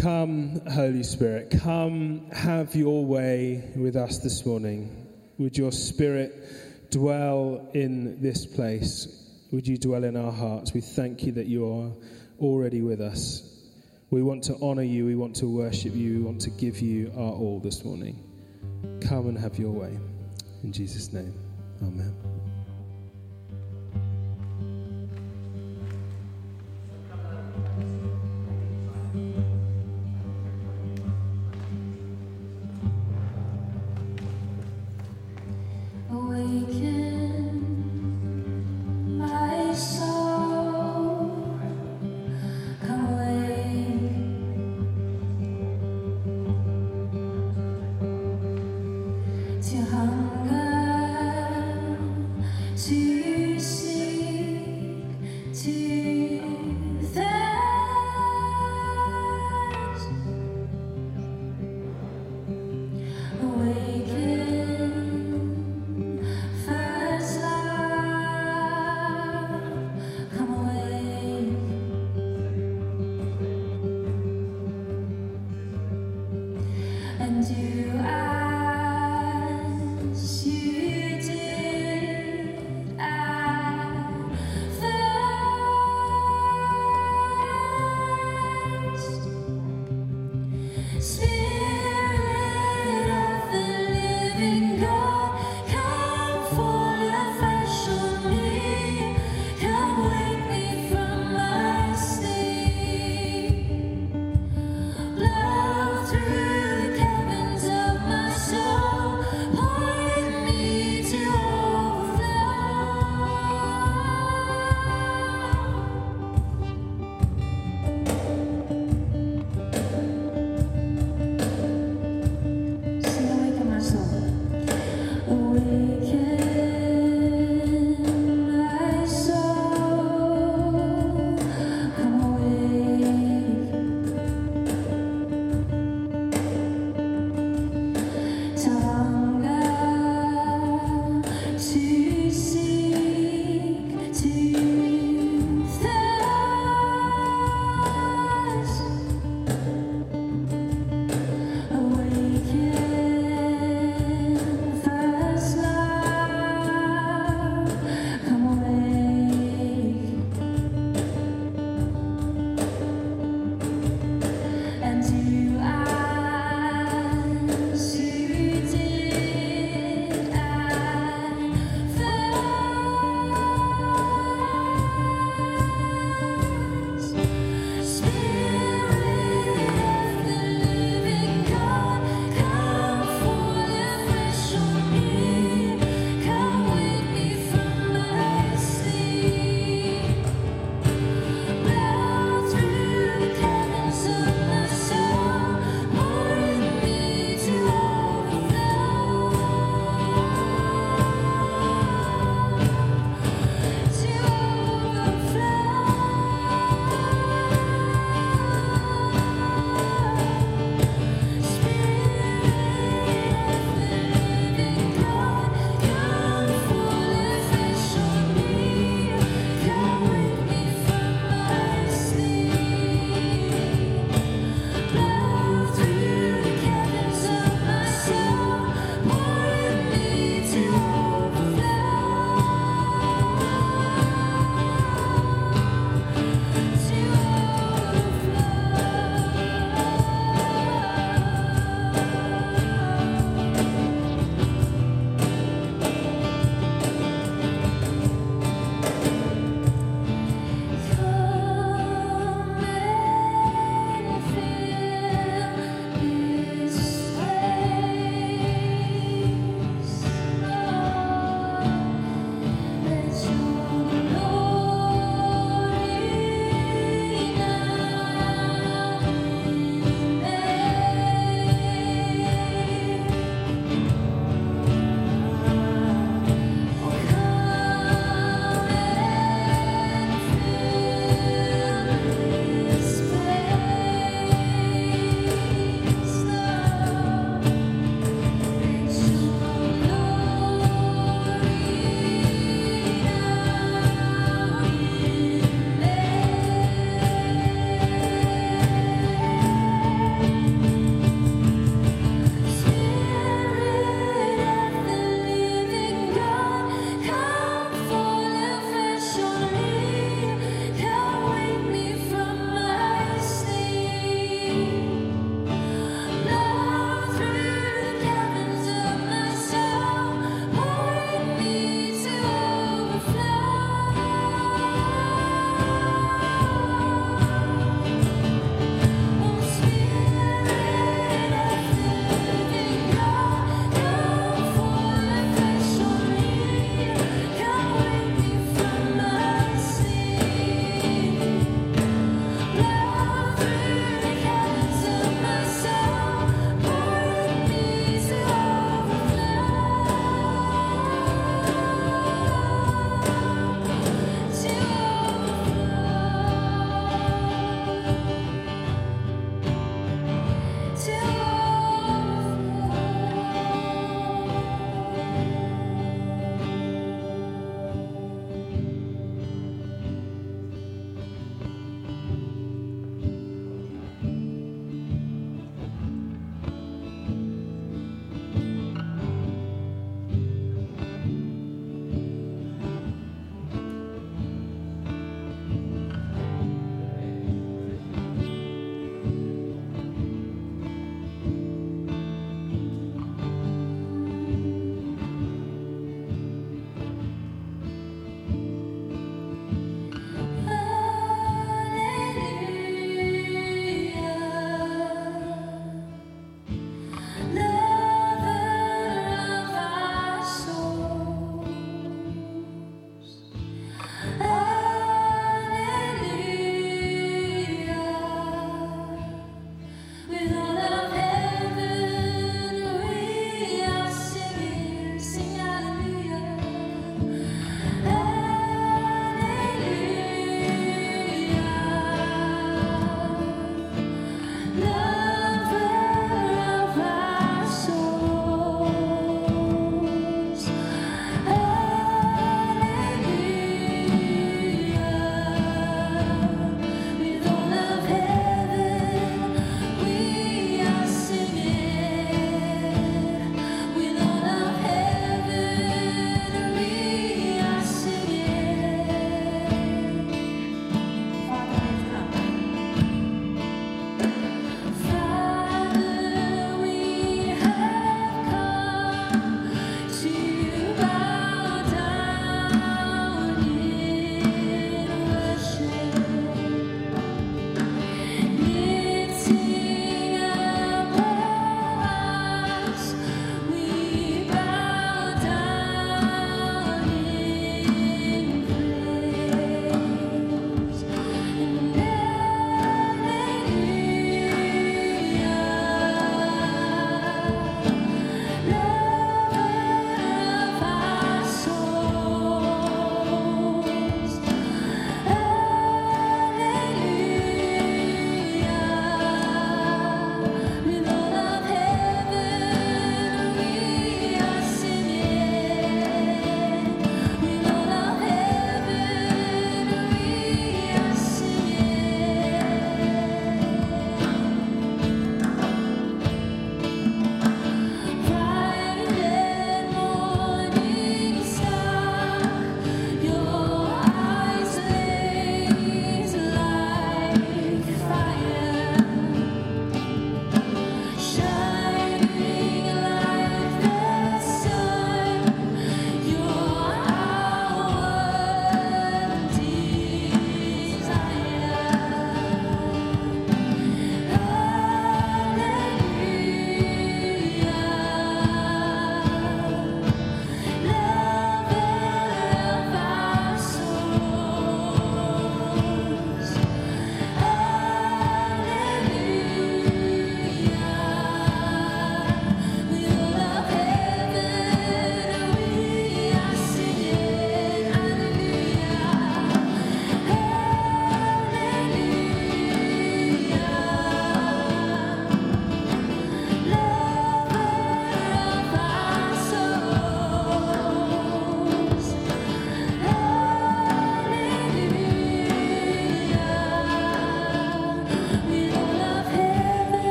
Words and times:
Come, 0.00 0.62
Holy 0.72 1.02
Spirit, 1.02 1.50
come 1.62 2.30
have 2.30 2.74
your 2.74 3.04
way 3.04 3.70
with 3.76 3.96
us 3.96 4.18
this 4.18 4.46
morning. 4.46 5.06
Would 5.36 5.58
your 5.58 5.72
Spirit 5.72 6.90
dwell 6.90 7.68
in 7.74 8.18
this 8.22 8.46
place? 8.46 9.28
Would 9.52 9.68
you 9.68 9.76
dwell 9.76 10.04
in 10.04 10.16
our 10.16 10.32
hearts? 10.32 10.72
We 10.72 10.80
thank 10.80 11.24
you 11.24 11.32
that 11.32 11.48
you 11.48 11.66
are 11.70 11.92
already 12.40 12.80
with 12.80 13.02
us. 13.02 13.42
We 14.10 14.22
want 14.22 14.42
to 14.44 14.56
honor 14.62 14.84
you. 14.84 15.04
We 15.04 15.16
want 15.16 15.36
to 15.36 15.46
worship 15.46 15.94
you. 15.94 16.14
We 16.14 16.24
want 16.24 16.40
to 16.42 16.50
give 16.50 16.80
you 16.80 17.12
our 17.14 17.32
all 17.32 17.60
this 17.62 17.84
morning. 17.84 18.18
Come 19.02 19.28
and 19.28 19.36
have 19.36 19.58
your 19.58 19.72
way. 19.72 19.98
In 20.62 20.72
Jesus' 20.72 21.12
name, 21.12 21.34
amen. 21.82 22.39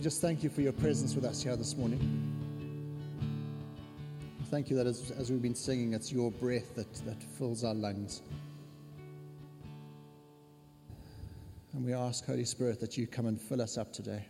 We 0.00 0.04
just 0.04 0.22
thank 0.22 0.42
you 0.42 0.48
for 0.48 0.62
your 0.62 0.72
presence 0.72 1.14
with 1.14 1.26
us 1.26 1.42
here 1.42 1.56
this 1.56 1.76
morning. 1.76 2.00
Thank 4.46 4.70
you 4.70 4.76
that 4.76 4.86
as, 4.86 5.10
as 5.10 5.30
we've 5.30 5.42
been 5.42 5.54
singing, 5.54 5.92
it's 5.92 6.10
your 6.10 6.30
breath 6.30 6.74
that, 6.76 6.90
that 7.04 7.22
fills 7.22 7.64
our 7.64 7.74
lungs. 7.74 8.22
And 11.74 11.84
we 11.84 11.92
ask, 11.92 12.24
Holy 12.24 12.46
Spirit, 12.46 12.80
that 12.80 12.96
you 12.96 13.06
come 13.06 13.26
and 13.26 13.38
fill 13.38 13.60
us 13.60 13.76
up 13.76 13.92
today. 13.92 14.24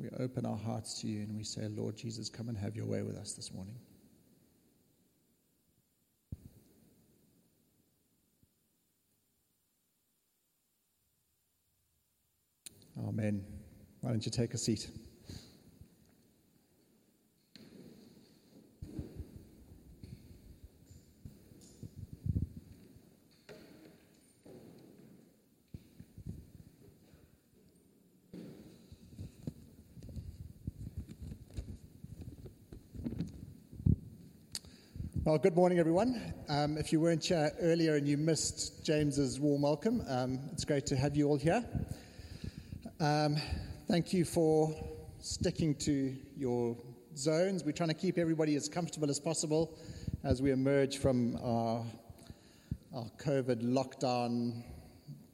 We 0.00 0.08
open 0.18 0.46
our 0.46 0.56
hearts 0.56 1.02
to 1.02 1.06
you 1.06 1.20
and 1.20 1.36
we 1.36 1.44
say, 1.44 1.68
Lord 1.68 1.98
Jesus, 1.98 2.30
come 2.30 2.48
and 2.48 2.56
have 2.56 2.74
your 2.74 2.86
way 2.86 3.02
with 3.02 3.18
us 3.18 3.34
this 3.34 3.52
morning. 3.52 3.76
Amen. 13.22 13.44
Why 14.00 14.10
don't 14.10 14.26
you 14.26 14.32
take 14.32 14.52
a 14.52 14.58
seat? 14.58 14.90
Well, 35.22 35.38
good 35.38 35.54
morning, 35.54 35.78
everyone. 35.78 36.34
Um, 36.48 36.76
if 36.76 36.92
you 36.92 36.98
weren't 36.98 37.24
here 37.24 37.52
earlier 37.60 37.94
and 37.94 38.08
you 38.08 38.16
missed 38.16 38.84
James's 38.84 39.38
warm 39.38 39.62
welcome, 39.62 40.02
um, 40.08 40.40
it's 40.52 40.64
great 40.64 40.86
to 40.86 40.96
have 40.96 41.16
you 41.16 41.28
all 41.28 41.38
here. 41.38 41.64
Um, 43.02 43.36
thank 43.88 44.12
you 44.12 44.24
for 44.24 44.72
sticking 45.18 45.74
to 45.74 46.14
your 46.36 46.76
zones. 47.16 47.64
We're 47.64 47.72
trying 47.72 47.88
to 47.88 47.96
keep 47.96 48.16
everybody 48.16 48.54
as 48.54 48.68
comfortable 48.68 49.10
as 49.10 49.18
possible 49.18 49.76
as 50.22 50.40
we 50.40 50.52
emerge 50.52 50.98
from 50.98 51.36
our, 51.42 51.84
our 52.94 53.06
COVID 53.18 53.60
lockdown 53.60 54.62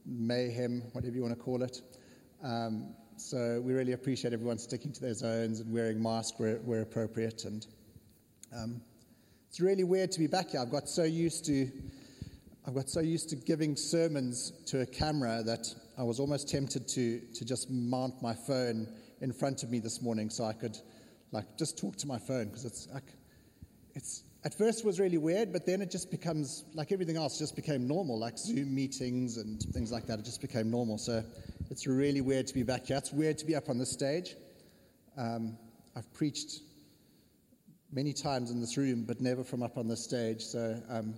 mayhem, 0.07 0.81
whatever 0.95 1.15
you 1.15 1.21
want 1.21 1.37
to 1.37 1.45
call 1.45 1.63
it. 1.63 1.83
Um, 2.43 2.95
so 3.19 3.61
we 3.63 3.75
really 3.75 3.93
appreciate 3.93 4.33
everyone 4.33 4.57
sticking 4.57 4.91
to 4.93 5.01
their 5.03 5.13
zones 5.13 5.61
and 5.61 5.71
wearing 5.71 6.03
masks 6.03 6.41
where, 6.41 6.57
where 6.61 6.81
appropriate. 6.81 7.45
And 7.45 7.67
um, 8.57 8.81
it's 9.47 9.61
really 9.61 9.85
weird 9.85 10.11
to 10.13 10.19
be 10.21 10.27
back 10.27 10.53
here. 10.53 10.61
I've 10.61 10.71
got 10.71 10.89
so 10.89 11.05
used 11.05 11.45
to 11.45 11.71
I've 12.69 12.75
got 12.75 12.91
so 12.91 13.01
used 13.01 13.31
to 13.31 13.37
giving 13.37 13.77
sermons 13.77 14.53
to 14.67 14.83
a 14.83 14.87
camera 14.87 15.43
that 15.43 15.75
I 15.97 16.03
was 16.03 16.21
almost 16.21 16.51
tempted 16.51 16.87
to 16.89 17.19
to 17.19 17.45
just 17.47 17.71
mount 17.71 18.21
my 18.21 18.35
phone 18.35 18.87
in 19.23 19.33
front 19.33 19.63
of 19.63 19.71
me 19.71 19.79
this 19.79 20.03
morning 20.03 20.29
so 20.29 20.45
I 20.45 20.53
could 20.53 20.77
like 21.33 21.47
just 21.57 21.79
talk 21.79 21.97
to 21.97 22.07
my 22.07 22.19
phone 22.19 22.49
because 22.49 22.67
it's 22.67 22.87
like 22.93 23.15
it's 23.95 24.23
at 24.45 24.53
first 24.53 24.85
was 24.85 25.01
really 25.01 25.17
weird, 25.17 25.51
but 25.51 25.65
then 25.65 25.81
it 25.81 25.91
just 25.91 26.11
becomes 26.11 26.67
like 26.75 26.93
everything 26.93 27.17
else 27.17 27.39
just 27.39 27.57
became 27.57 27.89
normal, 27.89 28.19
like 28.19 28.37
Zoom 28.37 28.75
meetings 28.75 29.39
and 29.39 29.63
things 29.73 29.91
like 29.91 30.05
that. 30.05 30.19
It 30.19 30.27
just 30.27 30.43
became 30.43 30.71
normal. 30.71 30.99
So 30.99 31.25
it's 31.71 31.87
really 31.87 32.21
weird 32.21 32.47
to 32.49 32.55
be 32.55 32.65
back 32.65 32.89
here. 32.89 32.99
It's 32.99 33.15
weird 33.15 33.39
to 33.39 33.47
be 33.47 33.57
up 33.57 33.71
on 33.71 33.79
the 33.79 33.87
stage. 33.87 34.37
Um, 35.17 35.57
I've 35.97 36.13
preached 36.13 36.61
many 37.91 38.13
times 38.13 38.51
in 38.51 38.61
this 38.61 38.77
room, 38.77 39.05
but 39.09 39.23
never 39.23 39.43
from 39.43 39.63
up 39.63 39.79
on 39.79 39.89
the 39.89 39.97
stage. 39.97 40.43
So 40.43 40.83
um, 40.91 41.15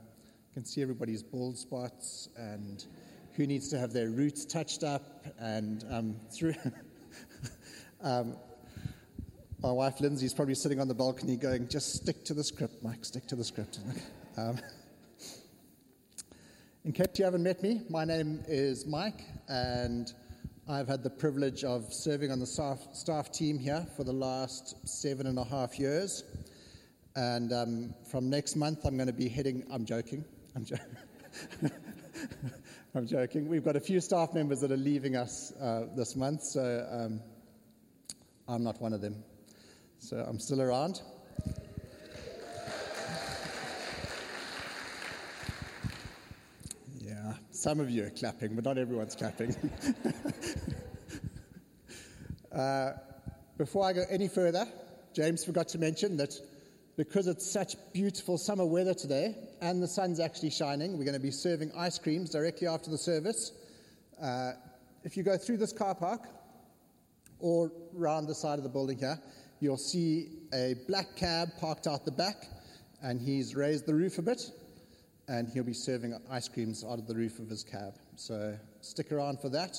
you 0.51 0.55
can 0.55 0.65
see 0.65 0.83
everybody's 0.83 1.23
bald 1.23 1.57
spots 1.57 2.29
and 2.37 2.87
who 3.35 3.47
needs 3.47 3.69
to 3.69 3.79
have 3.79 3.93
their 3.93 4.11
roots 4.11 4.45
touched 4.45 4.83
up. 4.83 5.25
And 5.39 5.85
um, 5.89 6.17
through 6.33 6.55
um, 8.03 8.37
my 9.63 9.71
wife 9.71 10.01
Lindsay 10.01 10.27
is 10.27 10.35
probably 10.35 10.57
sitting 10.57 10.81
on 10.81 10.89
the 10.89 10.95
balcony 10.95 11.37
going, 11.37 11.69
"Just 11.69 11.95
stick 11.95 12.25
to 12.25 12.35
the 12.35 12.43
script, 12.43 12.83
Mike. 12.83 13.05
Stick 13.05 13.29
to 13.29 13.37
the 13.37 13.45
script." 13.45 13.79
Um, 14.37 14.59
in 16.85 16.93
case 16.93 17.09
you 17.19 17.25
haven't 17.25 17.43
met 17.43 17.63
me, 17.65 17.83
my 17.91 18.05
name 18.05 18.43
is 18.47 18.87
Mike, 18.87 19.25
and 19.49 20.15
I've 20.69 20.87
had 20.87 21.03
the 21.03 21.11
privilege 21.11 21.65
of 21.65 21.93
serving 21.93 22.31
on 22.31 22.39
the 22.39 22.47
staff, 22.47 22.79
staff 22.93 23.33
team 23.33 23.59
here 23.59 23.85
for 23.97 24.05
the 24.05 24.13
last 24.13 24.89
seven 24.89 25.27
and 25.27 25.37
a 25.37 25.45
half 25.45 25.81
years. 25.81 26.25
And 27.17 27.53
um, 27.53 27.95
from 28.09 28.31
next 28.31 28.55
month, 28.55 28.87
I'm 28.87 28.97
going 28.97 29.09
to 29.09 29.13
be 29.13 29.29
heading. 29.29 29.67
I'm 29.71 29.85
joking. 29.85 30.25
I'm, 30.57 30.65
jo- 30.65 30.77
I'm 32.95 33.07
joking. 33.07 33.49
We've 33.49 33.65
got 33.65 33.77
a 33.77 33.81
few 33.81 34.01
staff 34.01 34.35
members 34.35 34.61
that 34.61 34.73
are 34.73 34.77
leaving 34.77 35.15
us 35.15 35.53
uh, 35.61 35.87
this 35.97 36.17
month, 36.17 36.43
so 36.43 36.87
um, 36.91 37.21
I'm 38.49 38.65
not 38.65 38.81
one 38.81 38.93
of 38.93 39.01
them. 39.01 39.23
So 39.99 40.17
I'm 40.17 40.39
still 40.39 40.61
around. 40.61 41.01
Yeah, 47.03 47.35
some 47.51 47.81
of 47.81 47.91
you 47.91 48.05
are 48.05 48.11
clapping, 48.11 48.55
but 48.55 48.65
not 48.65 48.79
everyone's 48.79 49.17
clapping. 49.17 49.53
uh, 52.53 52.93
before 53.59 53.85
I 53.85 53.93
go 53.93 54.05
any 54.09 54.29
further, 54.29 54.65
James 55.13 55.45
forgot 55.45 55.69
to 55.69 55.79
mention 55.79 56.17
that 56.19 56.35
because 56.97 57.27
it's 57.27 57.51
such 57.51 57.75
beautiful 57.93 58.39
summer 58.39 58.65
weather 58.65 58.95
today 58.95 59.35
and 59.61 59.83
the 59.83 59.89
sun's 59.89 60.21
actually 60.21 60.51
shining, 60.51 60.97
we're 60.99 61.05
going 61.05 61.15
to 61.15 61.21
be 61.21 61.31
serving 61.31 61.71
ice 61.77 61.99
creams 61.99 62.31
directly 62.31 62.67
after 62.67 62.91
the 62.91 62.99
service. 62.99 63.53
Uh, 64.21 64.53
if 65.05 65.17
you 65.17 65.23
go 65.23 65.37
through 65.37 65.57
this 65.57 65.73
car 65.73 65.95
park 65.95 66.29
or 67.39 67.71
round 67.93 68.29
the 68.29 68.35
side 68.35 68.59
of 68.59 68.65
the 68.65 68.71
building 68.71 68.99
here, 68.99 69.19
you'll 69.61 69.77
see 69.77 70.29
a 70.53 70.75
black 70.89 71.17
cab 71.17 71.49
parked 71.59 71.87
out 71.87 72.05
the 72.05 72.11
back, 72.11 72.47
and 73.03 73.21
he's 73.21 73.55
raised 73.55 73.87
the 73.87 73.95
roof 73.95 74.19
a 74.19 74.23
bit, 74.23 74.51
and 75.29 75.49
he'll 75.49 75.63
be 75.63 75.73
serving 75.73 76.19
ice 76.31 76.49
creams 76.49 76.85
out 76.85 76.99
of 76.99 77.07
the 77.07 77.15
roof 77.15 77.39
of 77.39 77.49
his 77.49 77.63
cab. 77.63 77.95
So 78.17 78.57
stick 78.81 79.13
around 79.13 79.41
for 79.41 79.49
that. 79.51 79.77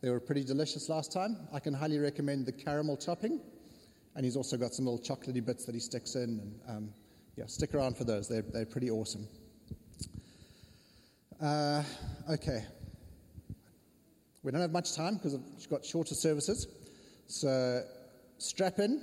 They 0.00 0.10
were 0.10 0.20
pretty 0.20 0.44
delicious 0.44 0.88
last 0.88 1.12
time. 1.12 1.36
I 1.52 1.60
can 1.60 1.72
highly 1.72 1.98
recommend 1.98 2.46
the 2.46 2.52
caramel 2.52 2.96
topping. 2.96 3.40
And 4.14 4.24
he's 4.24 4.36
also 4.36 4.56
got 4.56 4.74
some 4.74 4.84
little 4.84 5.00
chocolatey 5.00 5.44
bits 5.44 5.64
that 5.64 5.74
he 5.74 5.80
sticks 5.80 6.14
in. 6.14 6.40
And 6.68 6.76
um, 6.76 6.88
yeah, 7.36 7.46
stick 7.46 7.74
around 7.74 7.96
for 7.96 8.04
those. 8.04 8.28
They're, 8.28 8.42
they're 8.42 8.66
pretty 8.66 8.90
awesome. 8.90 9.26
Uh, 11.40 11.82
okay. 12.30 12.64
We 14.42 14.52
don't 14.52 14.60
have 14.60 14.72
much 14.72 14.94
time 14.94 15.14
because 15.14 15.34
I've 15.34 15.68
got 15.68 15.84
shorter 15.84 16.14
services. 16.14 16.68
So 17.26 17.82
strap 18.38 18.78
in, 18.78 19.02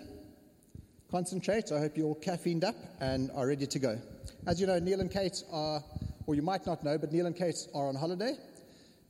concentrate. 1.09 1.71
I 1.71 1.79
hope 1.79 1.97
you're 1.97 2.07
all 2.07 2.15
caffeined 2.15 2.63
up 2.63 2.75
and 2.99 3.31
are 3.35 3.47
ready 3.47 3.67
to 3.67 3.79
go. 3.79 3.99
As 4.47 4.61
you 4.61 4.67
know, 4.67 4.79
Neil 4.79 5.01
and 5.01 5.11
Kate 5.11 5.43
are, 5.51 5.83
or 6.25 6.35
you 6.35 6.41
might 6.41 6.65
not 6.65 6.83
know, 6.83 6.97
but 6.97 7.11
Neil 7.11 7.25
and 7.25 7.35
Kate 7.35 7.67
are 7.75 7.87
on 7.87 7.95
holiday, 7.95 8.35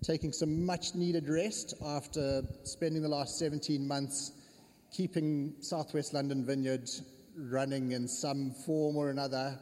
taking 0.03 0.31
some 0.31 0.65
much 0.65 0.95
needed 0.95 1.29
rest 1.29 1.75
after 1.86 2.41
spending 2.63 3.01
the 3.01 3.10
last 3.10 3.38
17 3.38 3.88
months 3.88 4.31
keeping 4.91 5.53
Southwest 5.62 6.13
London 6.13 6.45
Vineyard 6.45 6.89
running 7.49 7.93
in 7.93 8.08
some 8.08 8.51
form 8.51 8.95
or 8.95 9.10
another 9.10 9.58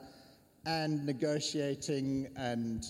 and 0.66 1.06
negotiating 1.06 2.28
and 2.36 2.84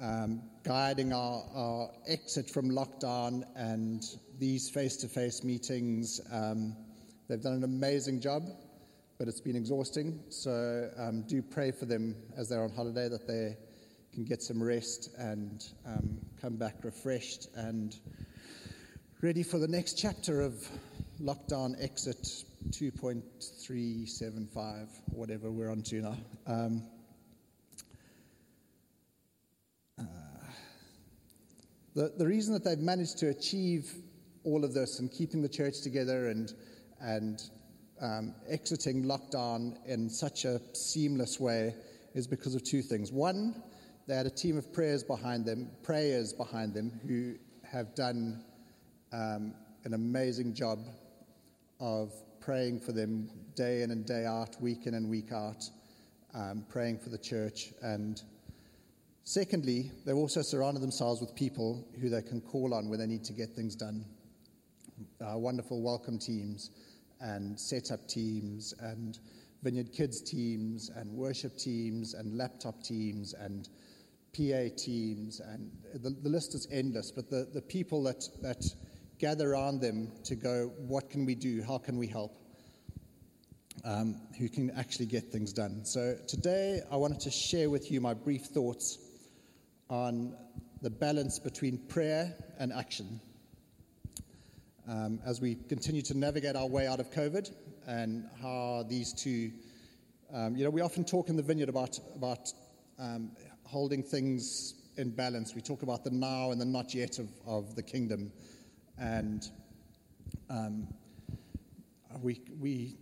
um, 0.00 0.42
guiding 0.62 1.12
our, 1.12 1.42
our, 1.54 1.90
exit 2.06 2.48
from 2.48 2.70
lockdown 2.70 3.44
and 3.56 4.04
these 4.38 4.70
face 4.70 4.96
to 4.96 5.08
face 5.08 5.42
meetings. 5.44 6.20
Um, 6.32 6.76
they've 7.28 7.42
done 7.42 7.54
an 7.54 7.64
amazing 7.64 8.20
job, 8.20 8.44
but 9.18 9.28
it's 9.28 9.40
been 9.40 9.56
exhausting. 9.56 10.20
So 10.30 10.90
um, 10.98 11.22
do 11.22 11.42
pray 11.42 11.70
for 11.70 11.86
them 11.86 12.16
as 12.36 12.48
they're 12.48 12.62
on 12.62 12.70
holiday 12.70 13.08
that 13.08 13.26
they 13.26 13.56
can 14.12 14.24
get 14.24 14.42
some 14.42 14.62
rest 14.62 15.10
and 15.18 15.64
um, 15.86 16.18
come 16.40 16.56
back 16.56 16.76
refreshed 16.82 17.48
and 17.56 17.96
ready 19.22 19.42
for 19.42 19.58
the 19.58 19.68
next 19.68 19.98
chapter 19.98 20.40
of 20.40 20.54
lockdown 21.20 21.74
exit 21.82 22.44
2.375, 22.70 24.88
whatever 25.06 25.50
we're 25.50 25.70
on 25.70 25.80
to 25.82 26.02
now. 26.02 26.16
Um, 26.46 26.82
uh, 29.98 30.04
the, 31.94 32.12
the 32.16 32.26
reason 32.26 32.54
that 32.54 32.64
they've 32.64 32.78
managed 32.78 33.18
to 33.18 33.28
achieve 33.28 33.92
all 34.44 34.64
of 34.64 34.72
this 34.74 34.98
and 34.98 35.12
keeping 35.12 35.42
the 35.42 35.48
church 35.48 35.82
together 35.82 36.28
and, 36.28 36.54
and 37.00 37.42
um, 38.00 38.34
exiting 38.48 39.04
lockdown 39.04 39.76
in 39.86 40.08
such 40.08 40.44
a 40.44 40.60
seamless 40.74 41.40
way 41.40 41.74
is 42.14 42.26
because 42.26 42.54
of 42.54 42.62
two 42.62 42.82
things. 42.82 43.10
One, 43.12 43.62
they 44.06 44.14
had 44.14 44.26
a 44.26 44.30
team 44.30 44.58
of 44.58 44.72
prayers 44.72 45.02
behind 45.02 45.44
them, 45.44 45.70
prayers 45.82 46.32
behind 46.32 46.74
them, 46.74 47.00
who 47.06 47.34
have 47.70 47.94
done 47.94 48.44
um, 49.12 49.54
an 49.84 49.94
amazing 49.94 50.54
job 50.54 50.78
of 51.80 52.12
praying 52.44 52.80
for 52.80 52.92
them 52.92 53.30
day 53.54 53.82
in 53.82 53.90
and 53.90 54.04
day 54.04 54.26
out, 54.26 54.60
week 54.60 54.86
in 54.86 54.94
and 54.94 55.08
week 55.08 55.32
out, 55.32 55.64
um, 56.34 56.64
praying 56.68 56.98
for 56.98 57.08
the 57.08 57.18
church. 57.18 57.72
And 57.82 58.20
Secondly, 59.26 59.90
they've 60.04 60.14
also 60.14 60.42
surrounded 60.42 60.82
themselves 60.82 61.22
with 61.22 61.34
people 61.34 61.88
who 61.98 62.10
they 62.10 62.20
can 62.20 62.42
call 62.42 62.74
on 62.74 62.90
when 62.90 62.98
they 62.98 63.06
need 63.06 63.24
to 63.24 63.32
get 63.32 63.54
things 63.56 63.74
done. 63.74 64.04
Uh, 65.18 65.38
wonderful 65.38 65.80
welcome 65.80 66.18
teams 66.18 66.70
and 67.22 67.58
setup 67.58 68.06
teams 68.06 68.74
and 68.80 69.18
Vineyard 69.62 69.94
Kids 69.94 70.20
teams 70.20 70.90
and 70.90 71.10
worship 71.10 71.56
teams 71.56 72.12
and 72.12 72.36
laptop 72.36 72.82
teams 72.82 73.32
and 73.32 73.70
PA 74.36 74.68
teams, 74.76 75.40
and 75.40 75.70
the, 76.02 76.10
the 76.10 76.28
list 76.28 76.54
is 76.54 76.68
endless. 76.70 77.10
But 77.10 77.30
the, 77.30 77.48
the 77.54 77.62
people 77.62 78.02
that, 78.02 78.28
that 78.42 78.62
gather 79.18 79.52
around 79.52 79.80
them 79.80 80.12
to 80.24 80.34
go, 80.34 80.72
what 80.78 81.10
can 81.10 81.24
we 81.24 81.34
do? 81.34 81.62
How 81.62 81.78
can 81.78 81.98
we 81.98 82.06
help? 82.06 82.36
Um, 83.84 84.20
who 84.38 84.48
can 84.48 84.70
actually 84.70 85.06
get 85.06 85.24
things 85.24 85.52
done. 85.52 85.84
So 85.84 86.16
today 86.26 86.80
I 86.90 86.96
wanted 86.96 87.20
to 87.20 87.30
share 87.30 87.68
with 87.68 87.90
you 87.90 88.00
my 88.00 88.14
brief 88.14 88.42
thoughts 88.46 88.98
on 89.90 90.36
the 90.80 90.90
balance 90.90 91.38
between 91.38 91.78
prayer 91.78 92.34
and 92.58 92.72
action. 92.72 93.20
Um, 94.88 95.20
as 95.24 95.40
we 95.40 95.54
continue 95.54 96.02
to 96.02 96.16
navigate 96.16 96.56
our 96.56 96.66
way 96.66 96.86
out 96.86 97.00
of 97.00 97.10
COVID 97.10 97.50
and 97.86 98.26
how 98.40 98.84
these 98.88 99.12
two, 99.12 99.50
um, 100.32 100.56
you 100.56 100.64
know, 100.64 100.70
we 100.70 100.80
often 100.80 101.04
talk 101.04 101.28
in 101.28 101.36
the 101.36 101.42
vineyard 101.42 101.68
about, 101.68 101.98
about 102.14 102.52
um, 102.98 103.32
holding 103.64 104.02
things 104.02 104.74
in 104.96 105.10
balance. 105.10 105.54
We 105.54 105.60
talk 105.60 105.82
about 105.82 106.04
the 106.04 106.10
now 106.10 106.50
and 106.50 106.60
the 106.60 106.66
not 106.66 106.94
yet 106.94 107.18
of, 107.18 107.28
of 107.46 107.74
the 107.74 107.82
kingdom. 107.82 108.32
And 108.98 109.48
um, 110.48 110.86
we, 112.20 112.40
we, 112.60 112.96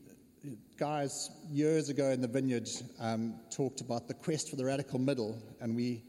guys, 0.78 1.30
years 1.50 1.88
ago 1.88 2.10
in 2.10 2.20
the 2.20 2.28
vineyard, 2.28 2.68
um, 2.98 3.34
talked 3.50 3.80
about 3.80 4.08
the 4.08 4.14
quest 4.14 4.50
for 4.50 4.56
the 4.56 4.64
radical 4.64 4.98
middle. 4.98 5.40
And 5.60 5.76
we, 5.76 6.02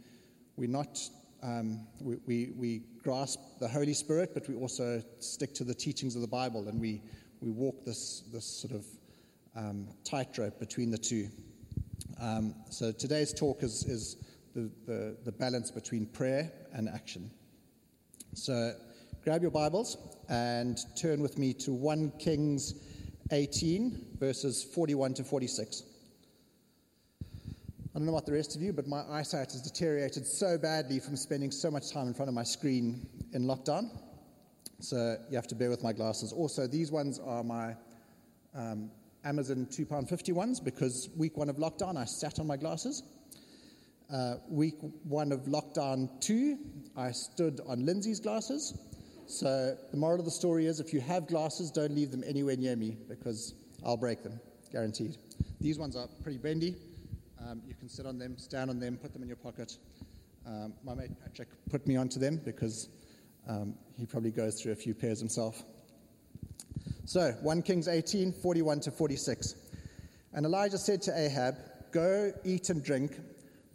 we 0.55 0.67
not, 0.67 0.99
um, 1.41 1.85
we, 1.99 2.17
we, 2.25 2.53
we 2.55 2.81
grasp 3.03 3.39
the 3.59 3.67
Holy 3.67 3.93
Spirit, 3.93 4.31
but 4.33 4.47
we 4.47 4.55
also 4.55 5.03
stick 5.19 5.53
to 5.55 5.63
the 5.63 5.75
teachings 5.75 6.15
of 6.15 6.21
the 6.21 6.27
Bible. 6.27 6.67
And 6.67 6.79
we, 6.79 7.01
we 7.41 7.51
walk 7.51 7.83
this, 7.83 8.23
this 8.31 8.45
sort 8.45 8.73
of 8.73 8.85
um, 9.55 9.87
tightrope 10.03 10.59
between 10.59 10.91
the 10.91 10.97
two. 10.97 11.29
Um, 12.21 12.55
so 12.69 12.91
today's 12.91 13.33
talk 13.33 13.63
is, 13.63 13.83
is 13.83 14.17
the, 14.55 14.71
the, 14.85 15.17
the 15.25 15.31
balance 15.31 15.71
between 15.71 16.05
prayer 16.05 16.51
and 16.73 16.87
action. 16.87 17.29
So 18.33 18.73
grab 19.23 19.41
your 19.41 19.51
Bibles 19.51 20.17
and 20.27 20.77
turn 20.97 21.21
with 21.21 21.37
me 21.37 21.53
to 21.53 21.71
1 21.71 22.11
Kings 22.19 22.73
18, 23.31 24.17
verses 24.19 24.61
41 24.61 25.13
to 25.13 25.23
46. 25.23 25.83
I 27.21 27.25
don't 27.93 28.05
know 28.05 28.11
about 28.11 28.25
the 28.25 28.33
rest 28.33 28.57
of 28.57 28.61
you, 28.61 28.73
but 28.73 28.85
my 28.85 29.01
eyesight 29.09 29.53
has 29.53 29.61
deteriorated 29.61 30.27
so 30.27 30.57
badly 30.57 30.99
from 30.99 31.15
spending 31.15 31.51
so 31.51 31.71
much 31.71 31.93
time 31.93 32.07
in 32.07 32.13
front 32.13 32.27
of 32.27 32.35
my 32.35 32.43
screen 32.43 33.07
in 33.31 33.43
lockdown. 33.43 33.91
So 34.81 35.15
you 35.29 35.37
have 35.37 35.47
to 35.47 35.55
bear 35.55 35.69
with 35.69 35.83
my 35.83 35.93
glasses. 35.93 36.33
Also, 36.33 36.67
these 36.67 36.91
ones 36.91 37.17
are 37.25 37.45
my 37.45 37.77
um, 38.53 38.91
Amazon 39.23 39.67
£2.50 39.71 40.33
ones 40.33 40.59
because 40.59 41.09
week 41.15 41.37
one 41.37 41.49
of 41.49 41.55
lockdown 41.55 41.95
I 41.95 42.03
sat 42.03 42.39
on 42.39 42.47
my 42.47 42.57
glasses. 42.57 43.03
Uh, 44.13 44.35
week 44.49 44.75
one 45.05 45.31
of 45.31 45.45
lockdown 45.45 46.09
two, 46.19 46.57
I 46.97 47.11
stood 47.11 47.61
on 47.65 47.85
Lindsay's 47.85 48.19
glasses. 48.19 48.92
So 49.27 49.77
the 49.91 49.97
moral 49.97 50.19
of 50.19 50.25
the 50.25 50.31
story 50.31 50.65
is 50.65 50.79
if 50.79 50.93
you 50.93 51.01
have 51.01 51.27
glasses, 51.27 51.71
don't 51.71 51.93
leave 51.93 52.11
them 52.11 52.23
anywhere 52.25 52.55
near 52.55 52.75
me 52.75 52.97
because 53.07 53.53
I'll 53.85 53.97
break 53.97 54.23
them, 54.23 54.39
guaranteed. 54.71 55.17
These 55.59 55.79
ones 55.79 55.95
are 55.95 56.07
pretty 56.21 56.37
bendy. 56.37 56.75
Um, 57.45 57.61
you 57.67 57.73
can 57.73 57.89
sit 57.89 58.05
on 58.05 58.17
them, 58.17 58.37
stand 58.37 58.69
on 58.69 58.79
them, 58.79 58.97
put 58.97 59.13
them 59.13 59.21
in 59.21 59.27
your 59.27 59.37
pocket. 59.37 59.77
Um, 60.45 60.73
my 60.83 60.93
mate 60.93 61.11
Patrick 61.21 61.49
put 61.69 61.87
me 61.87 61.95
onto 61.95 62.19
them 62.19 62.41
because 62.43 62.89
um, 63.47 63.75
he 63.97 64.05
probably 64.05 64.31
goes 64.31 64.61
through 64.61 64.73
a 64.73 64.75
few 64.75 64.93
pairs 64.93 65.19
himself. 65.19 65.63
So, 67.05 67.31
1 67.41 67.61
Kings 67.63 67.87
18, 67.87 68.31
41 68.31 68.79
to 68.81 68.91
46. 68.91 69.55
And 70.33 70.45
Elijah 70.45 70.77
said 70.77 71.01
to 71.03 71.17
Ahab, 71.17 71.55
Go, 71.91 72.31
eat 72.43 72.69
and 72.69 72.83
drink, 72.83 73.19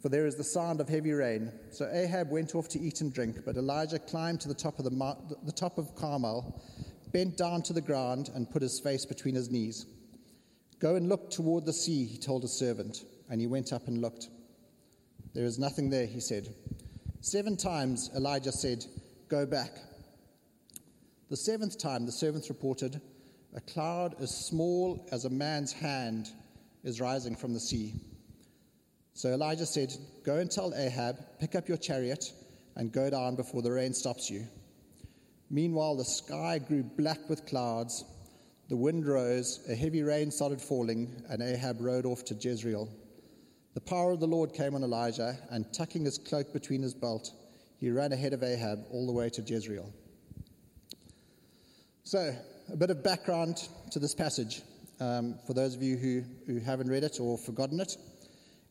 for 0.01 0.09
there 0.09 0.25
is 0.25 0.35
the 0.35 0.43
sound 0.43 0.79
of 0.79 0.87
heavy 0.87 1.11
rain. 1.11 1.51
So 1.71 1.89
Ahab 1.91 2.31
went 2.31 2.55
off 2.55 2.69
to 2.69 2.79
eat 2.79 3.01
and 3.01 3.13
drink, 3.13 3.39
but 3.45 3.57
Elijah 3.57 3.99
climbed 3.99 4.41
to 4.41 4.47
the 4.47 4.53
top 4.53 4.79
of, 4.79 4.85
the, 4.85 5.37
the 5.43 5.51
top 5.51 5.77
of 5.77 5.95
Carmel, 5.95 6.61
bent 7.11 7.37
down 7.37 7.61
to 7.63 7.73
the 7.73 7.81
ground, 7.81 8.29
and 8.33 8.49
put 8.49 8.61
his 8.61 8.79
face 8.79 9.05
between 9.05 9.35
his 9.35 9.49
knees. 9.49 9.85
Go 10.79 10.95
and 10.95 11.09
look 11.09 11.29
toward 11.29 11.65
the 11.65 11.73
sea, 11.73 12.05
he 12.05 12.17
told 12.17 12.43
his 12.43 12.57
servant, 12.57 13.03
and 13.29 13.41
he 13.41 13.47
went 13.47 13.73
up 13.73 13.87
and 13.87 14.01
looked. 14.01 14.29
There 15.33 15.45
is 15.45 15.59
nothing 15.59 15.89
there, 15.89 16.05
he 16.05 16.21
said. 16.21 16.47
Seven 17.21 17.57
times 17.57 18.09
Elijah 18.15 18.53
said, 18.53 18.85
Go 19.27 19.45
back. 19.45 19.71
The 21.29 21.37
seventh 21.37 21.77
time 21.77 22.05
the 22.05 22.11
servant 22.11 22.47
reported, 22.47 23.01
A 23.53 23.61
cloud 23.61 24.15
as 24.21 24.47
small 24.47 25.07
as 25.11 25.25
a 25.25 25.29
man's 25.29 25.73
hand 25.73 26.29
is 26.83 27.01
rising 27.01 27.35
from 27.35 27.53
the 27.53 27.59
sea. 27.59 27.93
So 29.19 29.33
Elijah 29.33 29.65
said, 29.65 29.93
Go 30.23 30.37
and 30.37 30.49
tell 30.49 30.73
Ahab, 30.73 31.17
pick 31.41 31.53
up 31.53 31.67
your 31.67 31.75
chariot 31.75 32.23
and 32.77 32.89
go 32.89 33.09
down 33.09 33.35
before 33.35 33.61
the 33.61 33.69
rain 33.69 33.93
stops 33.93 34.29
you. 34.29 34.47
Meanwhile, 35.49 35.97
the 35.97 36.05
sky 36.05 36.57
grew 36.57 36.83
black 36.83 37.27
with 37.27 37.45
clouds, 37.45 38.05
the 38.69 38.77
wind 38.77 39.05
rose, 39.05 39.59
a 39.67 39.75
heavy 39.75 40.03
rain 40.03 40.31
started 40.31 40.61
falling, 40.61 41.21
and 41.29 41.41
Ahab 41.41 41.81
rode 41.81 42.05
off 42.05 42.23
to 42.27 42.33
Jezreel. 42.33 42.87
The 43.73 43.81
power 43.81 44.13
of 44.13 44.21
the 44.21 44.25
Lord 44.25 44.53
came 44.53 44.73
on 44.73 44.83
Elijah, 44.83 45.37
and 45.51 45.65
tucking 45.73 46.05
his 46.05 46.17
cloak 46.17 46.53
between 46.53 46.81
his 46.81 46.93
belt, 46.93 47.29
he 47.77 47.91
ran 47.91 48.13
ahead 48.13 48.31
of 48.31 48.41
Ahab 48.41 48.85
all 48.89 49.05
the 49.05 49.11
way 49.11 49.29
to 49.31 49.41
Jezreel. 49.41 49.91
So, 52.05 52.33
a 52.71 52.77
bit 52.77 52.89
of 52.89 53.03
background 53.03 53.67
to 53.91 53.99
this 53.99 54.15
passage 54.15 54.61
um, 55.01 55.37
for 55.45 55.53
those 55.53 55.75
of 55.75 55.83
you 55.83 55.97
who, 55.97 56.23
who 56.47 56.61
haven't 56.61 56.89
read 56.89 57.03
it 57.03 57.19
or 57.19 57.37
forgotten 57.37 57.81
it. 57.81 57.97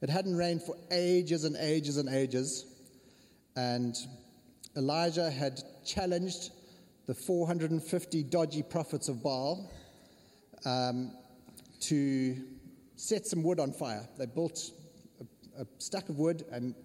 It 0.00 0.10
hadn't 0.10 0.36
rained 0.36 0.62
for 0.62 0.76
ages 0.92 1.44
and 1.44 1.56
ages 1.56 1.96
and 1.96 2.08
ages, 2.08 2.66
and 3.56 3.96
Elijah 4.76 5.28
had 5.28 5.60
challenged 5.84 6.50
the 7.06 7.14
450 7.14 8.22
dodgy 8.24 8.62
prophets 8.62 9.08
of 9.08 9.22
Baal 9.22 9.68
um, 10.64 11.10
to 11.80 12.36
set 12.94 13.26
some 13.26 13.42
wood 13.42 13.58
on 13.58 13.72
fire. 13.72 14.06
They 14.18 14.26
built 14.26 14.70
a, 15.58 15.62
a 15.62 15.66
stack 15.78 16.08
of 16.08 16.18
wood, 16.18 16.44
and 16.52 16.76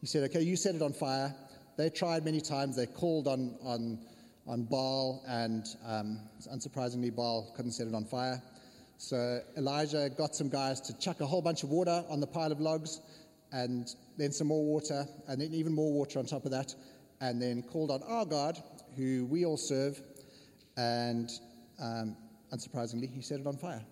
he 0.00 0.06
said, 0.06 0.22
Okay, 0.30 0.40
you 0.40 0.56
set 0.56 0.74
it 0.74 0.80
on 0.80 0.94
fire. 0.94 1.34
They 1.76 1.90
tried 1.90 2.24
many 2.24 2.40
times. 2.40 2.76
They 2.76 2.86
called 2.86 3.26
on, 3.26 3.56
on, 3.62 3.98
on 4.46 4.62
Baal, 4.62 5.22
and 5.26 5.66
um, 5.84 6.20
unsurprisingly, 6.50 7.14
Baal 7.14 7.52
couldn't 7.56 7.72
set 7.72 7.88
it 7.88 7.94
on 7.94 8.04
fire. 8.04 8.40
So 8.98 9.40
Elijah 9.56 10.10
got 10.16 10.34
some 10.34 10.48
guys 10.48 10.80
to 10.82 10.98
chuck 10.98 11.20
a 11.20 11.26
whole 11.26 11.42
bunch 11.42 11.62
of 11.62 11.70
water 11.70 12.04
on 12.08 12.20
the 12.20 12.26
pile 12.26 12.52
of 12.52 12.60
logs, 12.60 13.00
and 13.52 13.88
then 14.16 14.32
some 14.32 14.48
more 14.48 14.64
water, 14.64 15.06
and 15.28 15.40
then 15.40 15.52
even 15.52 15.72
more 15.72 15.92
water 15.92 16.18
on 16.18 16.26
top 16.26 16.44
of 16.44 16.50
that, 16.52 16.74
and 17.20 17.40
then 17.40 17.62
called 17.62 17.90
on 17.90 18.02
our 18.04 18.24
God, 18.24 18.62
who 18.96 19.26
we 19.26 19.44
all 19.44 19.56
serve, 19.56 20.00
and 20.76 21.30
um, 21.80 22.16
unsurprisingly, 22.52 23.12
he 23.12 23.20
set 23.20 23.40
it 23.40 23.46
on 23.46 23.56
fire. 23.56 23.84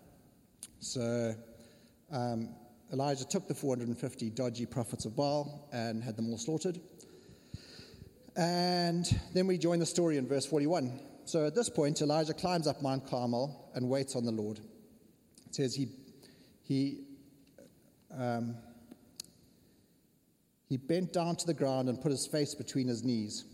So 0.80 1.34
um, 2.10 2.48
Elijah 2.92 3.24
took 3.24 3.48
the 3.48 3.54
450 3.54 4.30
dodgy 4.30 4.66
prophets 4.66 5.04
of 5.04 5.16
Baal 5.16 5.68
and 5.72 6.02
had 6.02 6.16
them 6.16 6.30
all 6.30 6.38
slaughtered. 6.38 6.78
And 8.36 9.04
then 9.34 9.46
we 9.46 9.58
join 9.58 9.78
the 9.78 9.86
story 9.86 10.16
in 10.16 10.26
verse 10.26 10.46
41. 10.46 11.00
So 11.24 11.46
at 11.46 11.54
this 11.54 11.68
point, 11.68 12.00
Elijah 12.00 12.34
climbs 12.34 12.66
up 12.66 12.82
Mount 12.82 13.06
Carmel 13.08 13.70
and 13.74 13.88
waits 13.88 14.16
on 14.16 14.24
the 14.24 14.32
Lord. 14.32 14.60
It 15.52 15.56
says 15.56 15.74
he, 15.74 15.88
he, 16.62 17.00
um, 18.16 18.56
he 20.66 20.78
bent 20.78 21.12
down 21.12 21.36
to 21.36 21.46
the 21.46 21.52
ground 21.52 21.90
and 21.90 22.00
put 22.00 22.10
his 22.10 22.26
face 22.26 22.54
between 22.54 22.88
his 22.88 23.04
knees. 23.04 23.44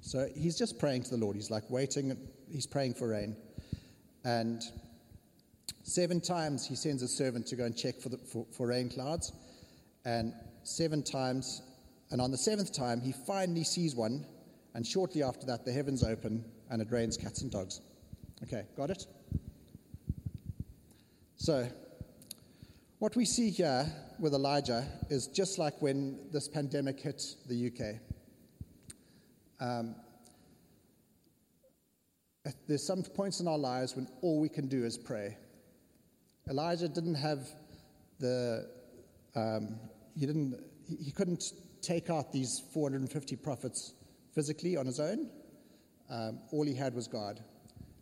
So 0.00 0.26
he's 0.34 0.58
just 0.58 0.80
praying 0.80 1.04
to 1.04 1.10
the 1.10 1.18
Lord. 1.18 1.36
He's 1.36 1.52
like 1.52 1.70
waiting, 1.70 2.18
he's 2.50 2.66
praying 2.66 2.94
for 2.94 3.06
rain. 3.06 3.36
And 4.24 4.60
seven 5.84 6.20
times 6.20 6.66
he 6.66 6.74
sends 6.74 7.00
a 7.04 7.08
servant 7.08 7.46
to 7.46 7.54
go 7.54 7.64
and 7.64 7.76
check 7.76 8.00
for, 8.00 8.08
the, 8.08 8.18
for, 8.18 8.44
for 8.50 8.66
rain 8.66 8.90
clouds. 8.90 9.32
And 10.04 10.34
seven 10.64 11.04
times, 11.04 11.62
and 12.10 12.20
on 12.20 12.32
the 12.32 12.38
seventh 12.38 12.72
time, 12.72 13.00
he 13.00 13.12
finally 13.12 13.62
sees 13.62 13.94
one. 13.94 14.26
And 14.74 14.84
shortly 14.84 15.22
after 15.22 15.46
that, 15.46 15.64
the 15.64 15.70
heavens 15.70 16.02
open 16.02 16.44
and 16.70 16.82
it 16.82 16.90
rains 16.90 17.16
cats 17.16 17.42
and 17.42 17.52
dogs. 17.52 17.80
Okay, 18.42 18.64
got 18.76 18.90
it? 18.90 19.06
So, 21.44 21.68
what 23.00 23.16
we 23.16 23.24
see 23.24 23.50
here 23.50 23.84
with 24.20 24.32
Elijah 24.32 24.86
is 25.10 25.26
just 25.26 25.58
like 25.58 25.82
when 25.82 26.20
this 26.30 26.46
pandemic 26.46 27.00
hit 27.00 27.20
the 27.48 27.66
UK. 27.66 27.96
Um, 29.58 29.96
there's 32.68 32.86
some 32.86 33.02
points 33.02 33.40
in 33.40 33.48
our 33.48 33.58
lives 33.58 33.96
when 33.96 34.06
all 34.20 34.40
we 34.40 34.48
can 34.48 34.68
do 34.68 34.84
is 34.84 34.96
pray. 34.96 35.36
Elijah 36.48 36.86
didn't 36.86 37.16
have 37.16 37.48
the, 38.20 38.70
um, 39.34 39.80
he 40.16 40.26
didn't, 40.26 40.62
he 40.86 41.10
couldn't 41.10 41.42
take 41.80 42.08
out 42.08 42.32
these 42.32 42.62
450 42.72 43.34
prophets 43.34 43.94
physically 44.32 44.76
on 44.76 44.86
his 44.86 45.00
own. 45.00 45.28
Um, 46.08 46.38
all 46.52 46.64
he 46.64 46.76
had 46.76 46.94
was 46.94 47.08
God. 47.08 47.40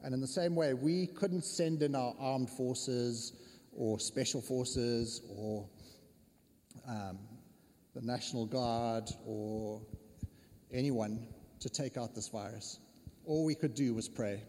And 0.02 0.14
in 0.14 0.20
the 0.20 0.26
same 0.26 0.54
way, 0.54 0.72
we 0.74 1.06
couldn't 1.06 1.44
send 1.44 1.82
in 1.82 1.94
our 1.94 2.14
armed 2.18 2.50
forces 2.50 3.34
or 3.72 4.00
special 4.00 4.40
forces 4.40 5.22
or 5.28 5.68
um, 6.88 7.18
the 7.94 8.00
National 8.00 8.46
Guard 8.46 9.10
or 9.26 9.82
anyone 10.72 11.26
to 11.60 11.68
take 11.68 11.96
out 11.96 12.14
this 12.14 12.28
virus. 12.28 12.78
All 13.26 13.44
we 13.44 13.54
could 13.54 13.74
do 13.74 13.94
was 13.94 14.08
pray. 14.08 14.42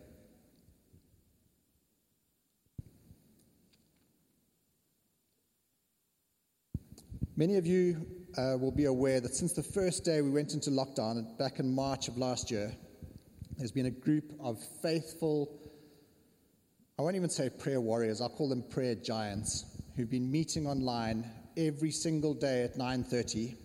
Many 7.35 7.57
of 7.57 7.65
you 7.65 8.05
uh, 8.37 8.57
will 8.59 8.71
be 8.71 8.85
aware 8.85 9.19
that 9.19 9.35
since 9.35 9.53
the 9.53 9.63
first 9.63 10.05
day 10.05 10.21
we 10.21 10.29
went 10.29 10.53
into 10.53 10.69
lockdown 10.69 11.37
back 11.37 11.59
in 11.59 11.73
March 11.73 12.07
of 12.07 12.17
last 12.17 12.51
year, 12.51 12.71
there's 13.57 13.71
been 13.71 13.85
a 13.85 13.91
group 13.91 14.33
of 14.39 14.59
faithful, 14.81 15.59
I 16.97 17.01
won't 17.01 17.15
even 17.15 17.29
say 17.29 17.49
prayer 17.49 17.81
warriors, 17.81 18.21
I'll 18.21 18.29
call 18.29 18.49
them 18.49 18.63
prayer 18.63 18.95
giants, 18.95 19.65
who've 19.95 20.09
been 20.09 20.31
meeting 20.31 20.67
online 20.67 21.29
every 21.57 21.91
single 21.91 22.33
day 22.33 22.63
at 22.63 22.77
9:30. 22.77 23.55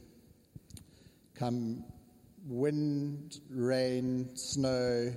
Come 1.35 1.85
wind, 2.46 3.40
rain, 3.51 4.37
snow, 4.37 5.12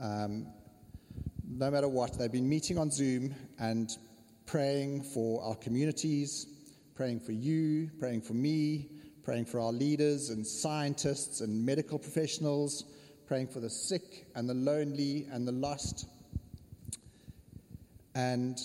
um, 0.00 0.46
no 1.48 1.70
matter 1.70 1.88
what, 1.88 2.18
they've 2.18 2.32
been 2.32 2.48
meeting 2.48 2.78
on 2.78 2.90
Zoom 2.90 3.34
and 3.58 3.90
praying 4.46 5.02
for 5.02 5.42
our 5.42 5.54
communities, 5.56 6.46
praying 6.94 7.20
for 7.20 7.32
you, 7.32 7.90
praying 7.98 8.22
for 8.22 8.34
me, 8.34 8.88
praying 9.22 9.44
for 9.44 9.60
our 9.60 9.72
leaders 9.72 10.30
and 10.30 10.46
scientists 10.46 11.40
and 11.40 11.64
medical 11.64 11.98
professionals, 11.98 12.84
praying 13.26 13.48
for 13.48 13.60
the 13.60 13.70
sick 13.70 14.26
and 14.34 14.48
the 14.48 14.54
lonely 14.54 15.26
and 15.30 15.46
the 15.46 15.52
lost. 15.52 16.08
And 18.14 18.58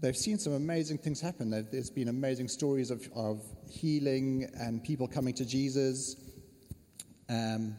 they've 0.00 0.16
seen 0.16 0.38
some 0.38 0.52
amazing 0.52 0.98
things 0.98 1.20
happen. 1.20 1.50
There's 1.70 1.90
been 1.90 2.08
amazing 2.08 2.48
stories 2.48 2.90
of, 2.90 3.08
of 3.14 3.42
healing 3.70 4.48
and 4.54 4.82
people 4.82 5.08
coming 5.08 5.34
to 5.34 5.44
Jesus. 5.44 6.16
Um, 7.28 7.76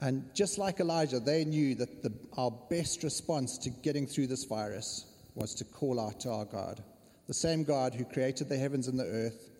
and 0.00 0.24
just 0.34 0.56
like 0.58 0.80
Elijah, 0.80 1.20
they 1.20 1.44
knew 1.44 1.74
that 1.74 2.02
the, 2.02 2.12
our 2.36 2.50
best 2.70 3.02
response 3.02 3.58
to 3.58 3.70
getting 3.70 4.06
through 4.06 4.28
this 4.28 4.44
virus 4.44 5.06
was 5.34 5.54
to 5.56 5.64
call 5.64 6.00
out 6.00 6.20
to 6.20 6.30
our 6.30 6.46
God. 6.46 6.82
The 7.26 7.34
same 7.34 7.64
God 7.64 7.94
who 7.94 8.04
created 8.04 8.48
the 8.48 8.56
heavens 8.56 8.88
and 8.88 8.98
the 8.98 9.04
earth, 9.04 9.50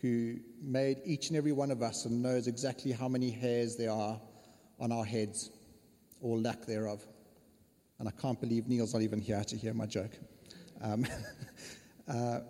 who 0.00 0.36
made 0.62 0.98
each 1.04 1.28
and 1.28 1.36
every 1.36 1.52
one 1.52 1.70
of 1.70 1.82
us 1.82 2.04
and 2.04 2.22
knows 2.22 2.46
exactly 2.46 2.92
how 2.92 3.08
many 3.08 3.30
hairs 3.30 3.76
there 3.76 3.90
are 3.90 4.20
on 4.80 4.92
our 4.92 5.04
heads, 5.04 5.50
or 6.20 6.38
lack 6.38 6.66
thereof. 6.66 7.06
And 7.98 8.08
I 8.08 8.12
can't 8.12 8.40
believe 8.40 8.66
Neil's 8.66 8.94
not 8.94 9.02
even 9.02 9.20
here 9.20 9.44
to 9.44 9.56
hear 9.56 9.74
my 9.74 9.86
joke. 9.86 10.12
Um, 10.80 11.06
uh, 12.08 12.40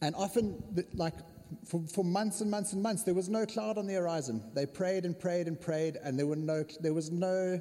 and 0.00 0.14
often, 0.14 0.62
like 0.94 1.14
for, 1.66 1.82
for 1.92 2.04
months 2.04 2.40
and 2.40 2.50
months 2.50 2.72
and 2.72 2.82
months, 2.82 3.02
there 3.02 3.14
was 3.14 3.28
no 3.28 3.46
cloud 3.46 3.78
on 3.78 3.86
the 3.86 3.94
horizon. 3.94 4.42
They 4.54 4.66
prayed 4.66 5.04
and 5.04 5.18
prayed 5.18 5.48
and 5.48 5.60
prayed, 5.60 5.98
and 6.02 6.18
there, 6.18 6.26
were 6.26 6.36
no, 6.36 6.64
there 6.80 6.94
was 6.94 7.10
no 7.10 7.60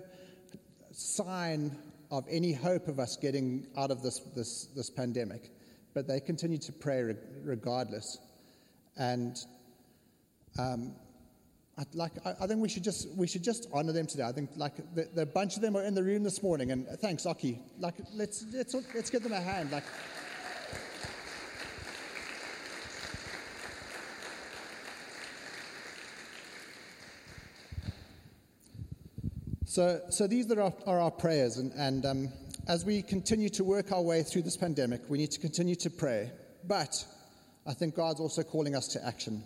sign 0.92 1.76
of 2.12 2.26
any 2.30 2.54
hope 2.54 2.88
of 2.88 3.00
us 3.00 3.18
getting 3.18 3.66
out 3.76 3.90
of 3.90 4.04
this, 4.04 4.20
this, 4.36 4.66
this 4.76 4.90
pandemic. 4.90 5.52
But 5.94 6.08
they 6.08 6.20
continued 6.20 6.62
to 6.64 6.72
pray 6.72 7.16
regardless. 7.44 8.20
And 8.98 9.38
um, 10.60 10.94
I, 11.78 11.84
like, 11.94 12.12
I, 12.24 12.36
I, 12.42 12.48
think 12.48 12.62
we 12.62 12.70
should 12.70 12.84
just 12.84 13.10
we 13.16 13.26
should 13.26 13.44
just 13.44 13.68
honor 13.74 13.92
them 13.92 14.06
today. 14.06 14.24
I 14.24 14.32
think 14.32 14.52
like 14.56 14.76
the, 14.94 15.10
the 15.14 15.26
bunch 15.26 15.56
of 15.56 15.64
them 15.64 15.76
are 15.76 15.84
in 15.84 15.96
the 15.96 16.04
room 16.04 16.22
this 16.24 16.44
morning, 16.44 16.72
and 16.72 16.88
thanks, 17.00 17.26
Aki. 17.26 17.60
Like 17.80 17.96
let's 18.14 18.46
let's 18.54 18.76
let's 18.94 19.10
give 19.10 19.24
them 19.24 19.34
a 19.34 19.42
hand. 19.42 19.72
Like. 19.72 19.84
So, 29.66 30.02
so 30.10 30.28
these 30.28 30.52
are 30.52 30.62
our, 30.62 30.74
are 30.86 31.00
our 31.00 31.10
prayers, 31.10 31.58
and, 31.58 31.72
and 31.74 32.06
um, 32.06 32.30
as 32.68 32.86
we 32.86 33.02
continue 33.02 33.50
to 33.50 33.64
work 33.64 33.92
our 33.92 34.04
way 34.04 34.22
through 34.22 34.44
this 34.44 34.56
pandemic, 34.56 35.02
we 35.10 35.18
need 35.18 35.32
to 35.32 35.40
continue 35.40 35.74
to 35.78 35.90
pray. 35.90 36.30
But 36.68 37.04
I 37.66 37.74
think 37.74 37.96
God's 37.96 38.20
also 38.20 38.44
calling 38.44 38.76
us 38.76 38.88
to 38.90 39.04
action. 39.04 39.44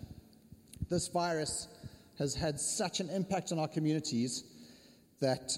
This 0.90 1.08
virus 1.08 1.68
has 2.18 2.34
had 2.34 2.58
such 2.58 3.00
an 3.00 3.08
impact 3.10 3.52
on 3.52 3.58
our 3.58 3.68
communities 3.68 4.44
that 5.20 5.52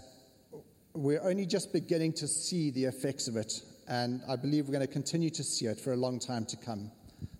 we're 0.92 1.22
only 1.22 1.46
just 1.46 1.72
beginning 1.72 2.12
to 2.12 2.28
see 2.28 2.70
the 2.70 2.84
effects 2.84 3.28
of 3.28 3.36
it, 3.36 3.62
and 3.88 4.20
I 4.28 4.36
believe 4.36 4.66
we're 4.66 4.74
going 4.74 4.86
to 4.86 4.92
continue 4.92 5.30
to 5.30 5.42
see 5.42 5.66
it 5.66 5.80
for 5.80 5.92
a 5.92 5.96
long 5.96 6.18
time 6.18 6.44
to 6.46 6.56
come. 6.56 6.90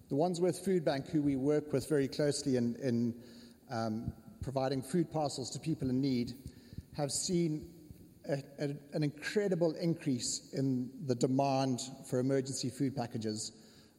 The 0.09 0.15
Wandsworth 0.15 0.65
Food 0.65 0.85
Bank, 0.85 1.09
who 1.09 1.23
we 1.23 1.37
work 1.37 1.73
with 1.73 1.89
very 1.89 2.09
closely 2.09 2.57
in, 2.57 2.75
in 2.83 3.15
um, 3.71 4.13
providing 4.43 4.83
food 4.83 5.13
parcels 5.13 5.51
to 5.51 5.59
people 5.59 5.91
in 5.91 6.01
need, 6.01 6.33
have 6.97 7.13
seen 7.13 7.69
a, 8.29 8.43
a, 8.59 8.71
an 8.93 9.03
incredible 9.03 9.75
increase 9.81 10.51
in 10.53 10.91
the 11.07 11.15
demand 11.15 11.81
for 12.09 12.19
emergency 12.19 12.71
food 12.71 12.97
packages 12.97 13.53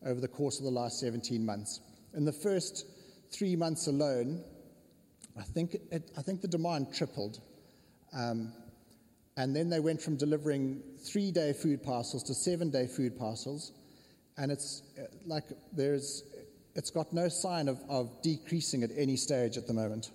over 0.05 0.19
the 0.19 0.27
course 0.27 0.57
of 0.59 0.65
the 0.65 0.71
last 0.71 0.99
17 0.99 1.45
months. 1.45 1.79
In 2.13 2.25
the 2.25 2.33
first 2.33 2.85
three 3.31 3.55
months 3.55 3.87
alone, 3.87 4.43
I 5.37 5.43
think, 5.43 5.75
it, 5.91 6.11
I 6.17 6.21
think 6.21 6.41
the 6.41 6.47
demand 6.47 6.93
tripled. 6.93 7.39
Um, 8.13 8.53
and 9.37 9.55
then 9.55 9.69
they 9.69 9.79
went 9.79 10.01
from 10.01 10.17
delivering 10.17 10.81
three 10.99 11.31
day 11.31 11.53
food 11.53 11.83
parcels 11.83 12.23
to 12.23 12.33
seven 12.33 12.69
day 12.69 12.87
food 12.87 13.17
parcels. 13.17 13.71
And 14.37 14.51
it's 14.51 14.83
uh, 14.97 15.03
like 15.25 15.45
there's, 15.73 16.23
it's 16.75 16.89
got 16.89 17.13
no 17.13 17.27
sign 17.27 17.67
of, 17.67 17.81
of 17.89 18.21
decreasing 18.21 18.83
at 18.83 18.91
any 18.95 19.15
stage 19.15 19.57
at 19.57 19.67
the 19.67 19.73
moment. 19.73 20.11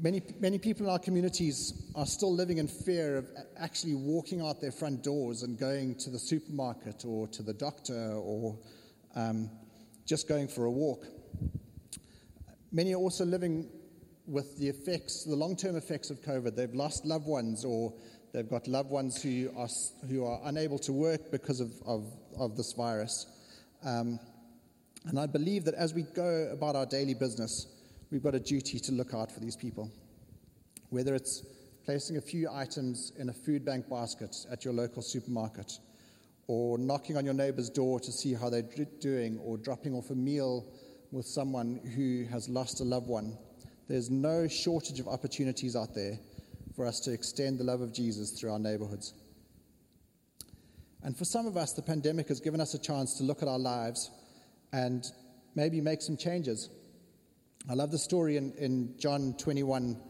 Many, 0.00 0.20
many 0.40 0.58
people 0.58 0.86
in 0.86 0.92
our 0.92 0.98
communities 0.98 1.90
are 1.94 2.06
still 2.06 2.34
living 2.34 2.58
in 2.58 2.66
fear 2.66 3.18
of 3.18 3.26
actually 3.56 3.94
walking 3.94 4.40
out 4.40 4.60
their 4.60 4.72
front 4.72 5.04
doors 5.04 5.44
and 5.44 5.56
going 5.56 5.94
to 5.96 6.10
the 6.10 6.18
supermarket 6.18 7.04
or 7.06 7.28
to 7.28 7.42
the 7.42 7.52
doctor 7.52 8.14
or 8.14 8.58
um, 9.14 9.48
just 10.04 10.28
going 10.28 10.48
for 10.48 10.64
a 10.64 10.70
walk. 10.70 11.06
Many 12.74 12.94
are 12.94 12.98
also 12.98 13.26
living 13.26 13.68
with 14.26 14.56
the 14.58 14.66
effects, 14.66 15.24
the 15.24 15.36
long 15.36 15.56
term 15.56 15.76
effects 15.76 16.08
of 16.08 16.22
COVID. 16.22 16.56
They've 16.56 16.74
lost 16.74 17.04
loved 17.04 17.26
ones 17.26 17.66
or 17.66 17.92
they've 18.32 18.48
got 18.48 18.66
loved 18.66 18.88
ones 18.88 19.22
who 19.22 19.50
are, 19.54 19.68
who 20.08 20.24
are 20.24 20.40
unable 20.44 20.78
to 20.78 20.92
work 20.92 21.30
because 21.30 21.60
of, 21.60 21.70
of, 21.84 22.06
of 22.38 22.56
this 22.56 22.72
virus. 22.72 23.26
Um, 23.84 24.18
and 25.04 25.20
I 25.20 25.26
believe 25.26 25.64
that 25.66 25.74
as 25.74 25.92
we 25.92 26.02
go 26.02 26.48
about 26.50 26.74
our 26.74 26.86
daily 26.86 27.12
business, 27.12 27.66
we've 28.10 28.22
got 28.22 28.34
a 28.34 28.40
duty 28.40 28.78
to 28.78 28.92
look 28.92 29.12
out 29.12 29.30
for 29.30 29.40
these 29.40 29.56
people. 29.56 29.90
Whether 30.88 31.14
it's 31.14 31.44
placing 31.84 32.16
a 32.16 32.22
few 32.22 32.48
items 32.50 33.12
in 33.18 33.28
a 33.28 33.34
food 33.34 33.66
bank 33.66 33.90
basket 33.90 34.34
at 34.50 34.64
your 34.64 34.72
local 34.72 35.02
supermarket, 35.02 35.78
or 36.46 36.78
knocking 36.78 37.18
on 37.18 37.24
your 37.26 37.34
neighbor's 37.34 37.68
door 37.68 38.00
to 38.00 38.12
see 38.12 38.32
how 38.32 38.48
they're 38.48 38.68
doing, 39.00 39.38
or 39.38 39.58
dropping 39.58 39.94
off 39.94 40.10
a 40.10 40.14
meal 40.14 40.64
with 41.12 41.26
someone 41.26 41.78
who 41.94 42.24
has 42.32 42.48
lost 42.48 42.80
a 42.80 42.84
loved 42.84 43.06
one. 43.06 43.36
There's 43.86 44.10
no 44.10 44.48
shortage 44.48 44.98
of 44.98 45.06
opportunities 45.06 45.76
out 45.76 45.94
there 45.94 46.18
for 46.74 46.86
us 46.86 47.00
to 47.00 47.12
extend 47.12 47.58
the 47.58 47.64
love 47.64 47.82
of 47.82 47.92
Jesus 47.92 48.30
through 48.30 48.52
our 48.52 48.58
neighborhoods. 48.58 49.12
And 51.04 51.16
for 51.16 51.26
some 51.26 51.46
of 51.46 51.56
us, 51.56 51.72
the 51.72 51.82
pandemic 51.82 52.28
has 52.28 52.40
given 52.40 52.60
us 52.60 52.72
a 52.74 52.78
chance 52.78 53.18
to 53.18 53.24
look 53.24 53.42
at 53.42 53.48
our 53.48 53.58
lives 53.58 54.10
and 54.72 55.04
maybe 55.54 55.80
make 55.82 56.00
some 56.00 56.16
changes. 56.16 56.70
I 57.68 57.74
love 57.74 57.90
the 57.90 57.98
story 57.98 58.38
in, 58.38 58.52
in 58.54 58.94
John 58.98 59.34
21, 59.38 60.00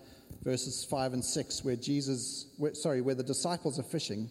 verses 0.45 0.87
5 0.89 1.15
and 1.15 1.25
6, 1.25 1.65
where 1.65 1.77
Jesus, 1.77 2.47
where, 2.59 2.75
sorry, 2.75 3.01
where 3.01 3.17
the 3.17 3.25
disciples 3.25 3.79
are 3.79 3.85
fishing 3.85 4.31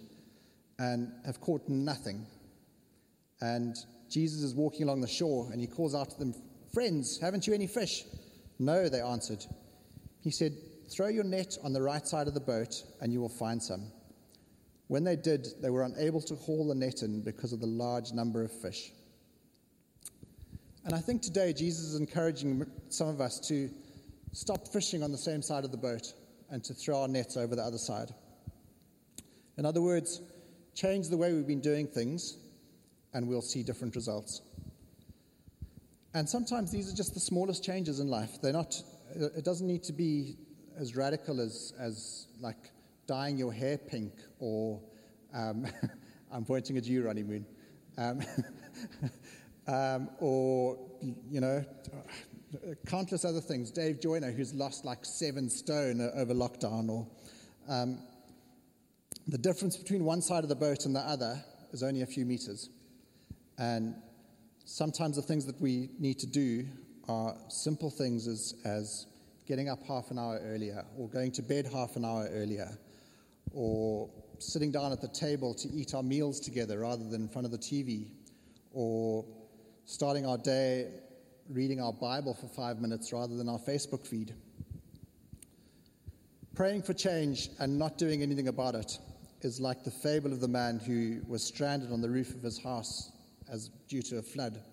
and 0.80 1.12
have 1.26 1.42
caught 1.42 1.68
nothing. 1.68 2.26
And 3.42 3.76
Jesus 4.10 4.42
is 4.42 4.56
walking 4.56 4.84
along 4.84 5.02
the 5.02 5.08
shore 5.08 5.50
and 5.52 5.60
he 5.60 5.68
calls 5.68 5.94
out 5.94 6.12
to 6.12 6.20
them, 6.20 6.34
Friends, 6.74 7.20
haven't 7.20 7.48
you 7.48 7.54
any 7.54 7.68
fish? 7.68 8.06
No, 8.58 8.88
they 8.88 9.02
answered. 9.02 9.46
He 10.22 10.32
said, 10.32 10.54
Throw 10.90 11.08
your 11.08 11.24
net 11.24 11.58
on 11.64 11.74
the 11.74 11.82
right 11.82 12.06
side 12.06 12.28
of 12.28 12.34
the 12.34 12.40
boat, 12.40 12.84
and 13.02 13.12
you 13.12 13.20
will 13.20 13.30
find 13.30 13.62
some. 13.62 13.92
When 14.88 15.04
they 15.04 15.16
did, 15.16 15.48
they 15.62 15.70
were 15.70 15.84
unable 15.84 16.22
to 16.22 16.36
haul 16.36 16.68
the 16.68 16.76
net 16.76 17.02
in 17.02 17.22
because 17.22 17.54
of 17.54 17.60
the 17.60 17.68
large 17.68 18.12
number 18.12 18.44
of 18.44 18.52
fish. 18.52 18.92
And 20.84 20.94
I 20.94 21.00
think 21.00 21.22
today 21.22 21.54
Jesus 21.54 21.86
is 21.86 22.00
encouraging 22.00 22.66
some 22.90 23.08
of 23.08 23.22
us 23.22 23.40
to 23.48 23.70
stop 24.34 24.68
fishing 24.68 25.04
on 25.04 25.12
the 25.12 25.18
same 25.18 25.42
side 25.42 25.64
of 25.64 25.72
the 25.72 25.78
boat 25.78 26.14
and 26.50 26.64
to 26.64 26.74
throw 26.74 27.02
our 27.02 27.08
nets 27.08 27.38
over 27.38 27.56
the 27.56 27.62
other 27.62 27.78
side. 27.78 28.10
In 29.58 29.66
other 29.66 29.82
words, 29.82 30.22
change 30.74 31.10
the 31.10 31.18
way 31.18 31.34
we've 31.34 31.48
been 31.48 31.62
doing 31.62 31.88
things 31.88 32.38
and 33.14 33.28
we'll 33.28 33.42
see 33.42 33.64
different 33.64 33.96
results. 33.96 34.42
And 36.14 36.28
sometimes 36.28 36.72
these 36.72 36.92
are 36.92 36.96
just 36.96 37.14
the 37.14 37.20
smallest 37.20 37.64
changes 37.64 38.00
in 38.00 38.08
life. 38.08 38.42
They're 38.42 38.52
not, 38.52 38.82
it 39.16 39.46
doesn't 39.46 39.68
need 39.68 39.84
to 39.84 39.94
be 39.94 40.36
as 40.78 40.96
radical 40.96 41.40
as, 41.40 41.74
as 41.80 42.28
like 42.40 42.72
dyeing 43.08 43.38
your 43.38 43.54
hair 43.54 43.78
pink 43.78 44.14
or, 44.40 44.82
um, 45.34 45.66
I'm 46.32 46.46
pointing 46.46 46.78
at 46.78 46.86
you, 46.86 47.06
Ronnie 47.06 47.24
Moon, 47.24 47.46
um, 47.98 48.22
um, 49.68 50.10
or, 50.20 50.78
you 51.30 51.42
know, 51.42 51.64
countless 52.86 53.26
other 53.26 53.42
things. 53.42 53.72
Dave 53.72 54.02
Joyner, 54.02 54.32
who's 54.32 54.54
lost 54.54 54.86
like 54.86 55.06
seven 55.06 55.50
stone 55.50 56.02
over 56.16 56.34
lockdown, 56.34 56.90
or 56.90 57.08
um, 57.70 58.00
the 59.28 59.38
difference 59.38 59.78
between 59.78 60.04
one 60.04 60.22
side 60.22 60.44
of 60.44 60.50
the 60.50 60.56
boat 60.56 60.86
and 60.86 60.96
the 60.96 61.00
other 61.00 61.42
is 61.72 61.84
only 61.84 62.02
a 62.02 62.06
few 62.06 62.26
meters. 62.26 62.70
And 63.58 63.96
sometimes 64.72 65.18
the 65.18 65.22
things 65.22 65.46
that 65.46 65.60
we 65.60 65.90
need 66.00 66.18
to 66.18 66.26
do 66.26 66.66
are 67.10 67.36
simple 67.50 67.90
things 67.90 68.26
as, 68.26 68.56
as 68.64 69.06
getting 69.46 69.68
up 69.68 69.84
half 69.86 70.12
an 70.12 70.18
hour 70.18 70.40
earlier, 70.44 70.86
or 70.98 71.10
going 71.10 71.32
to 71.34 71.42
bed 71.42 71.68
half 71.72 71.98
an 71.98 72.06
hour 72.06 72.30
earlier, 72.32 72.70
or 73.54 74.10
sitting 74.40 74.72
down 74.72 74.94
at 74.94 75.02
the 75.02 75.10
table 75.10 75.54
to 75.54 75.68
eat 75.70 75.94
our 75.94 76.02
meals 76.02 76.40
together 76.40 76.80
rather 76.80 77.04
than 77.04 77.24
in 77.24 77.28
front 77.28 77.46
of 77.46 77.52
the 77.52 77.58
TV, 77.58 78.12
or 78.72 79.26
starting 79.86 80.26
our 80.26 80.38
day 80.38 80.88
reading 81.50 81.82
our 81.82 81.92
Bible 81.92 82.34
for 82.34 82.48
five 82.48 82.80
minutes 82.80 83.12
rather 83.12 83.36
than 83.36 83.50
our 83.50 83.60
Facebook 83.60 84.08
feed. 84.08 84.34
Praying 86.56 86.84
for 86.84 86.94
change 86.94 87.50
and 87.60 87.78
not 87.78 87.98
doing 87.98 88.22
anything 88.22 88.48
about 88.48 88.76
it 88.76 88.98
is 89.42 89.60
like 89.60 89.84
the 89.84 89.92
fable 89.92 90.32
of 90.32 90.40
the 90.40 90.48
man 90.48 90.80
who 90.80 91.20
was 91.28 91.44
stranded 91.44 91.92
on 91.92 92.00
the 92.00 92.10
roof 92.10 92.34
of 92.34 92.42
his 92.42 92.64
house 92.64 93.12
as 93.52 93.70
due 93.90 94.02
to 94.02 94.18
a 94.18 94.22
flood 94.22 94.64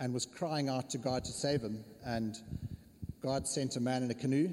and 0.00 0.12
was 0.12 0.26
crying 0.26 0.68
out 0.68 0.90
to 0.90 0.98
God 0.98 1.24
to 1.24 1.32
save 1.32 1.62
him. 1.62 1.84
And 2.04 2.36
God 3.22 3.46
sent 3.46 3.76
a 3.76 3.80
man 3.80 4.02
in 4.02 4.10
a 4.10 4.14
canoe, 4.14 4.50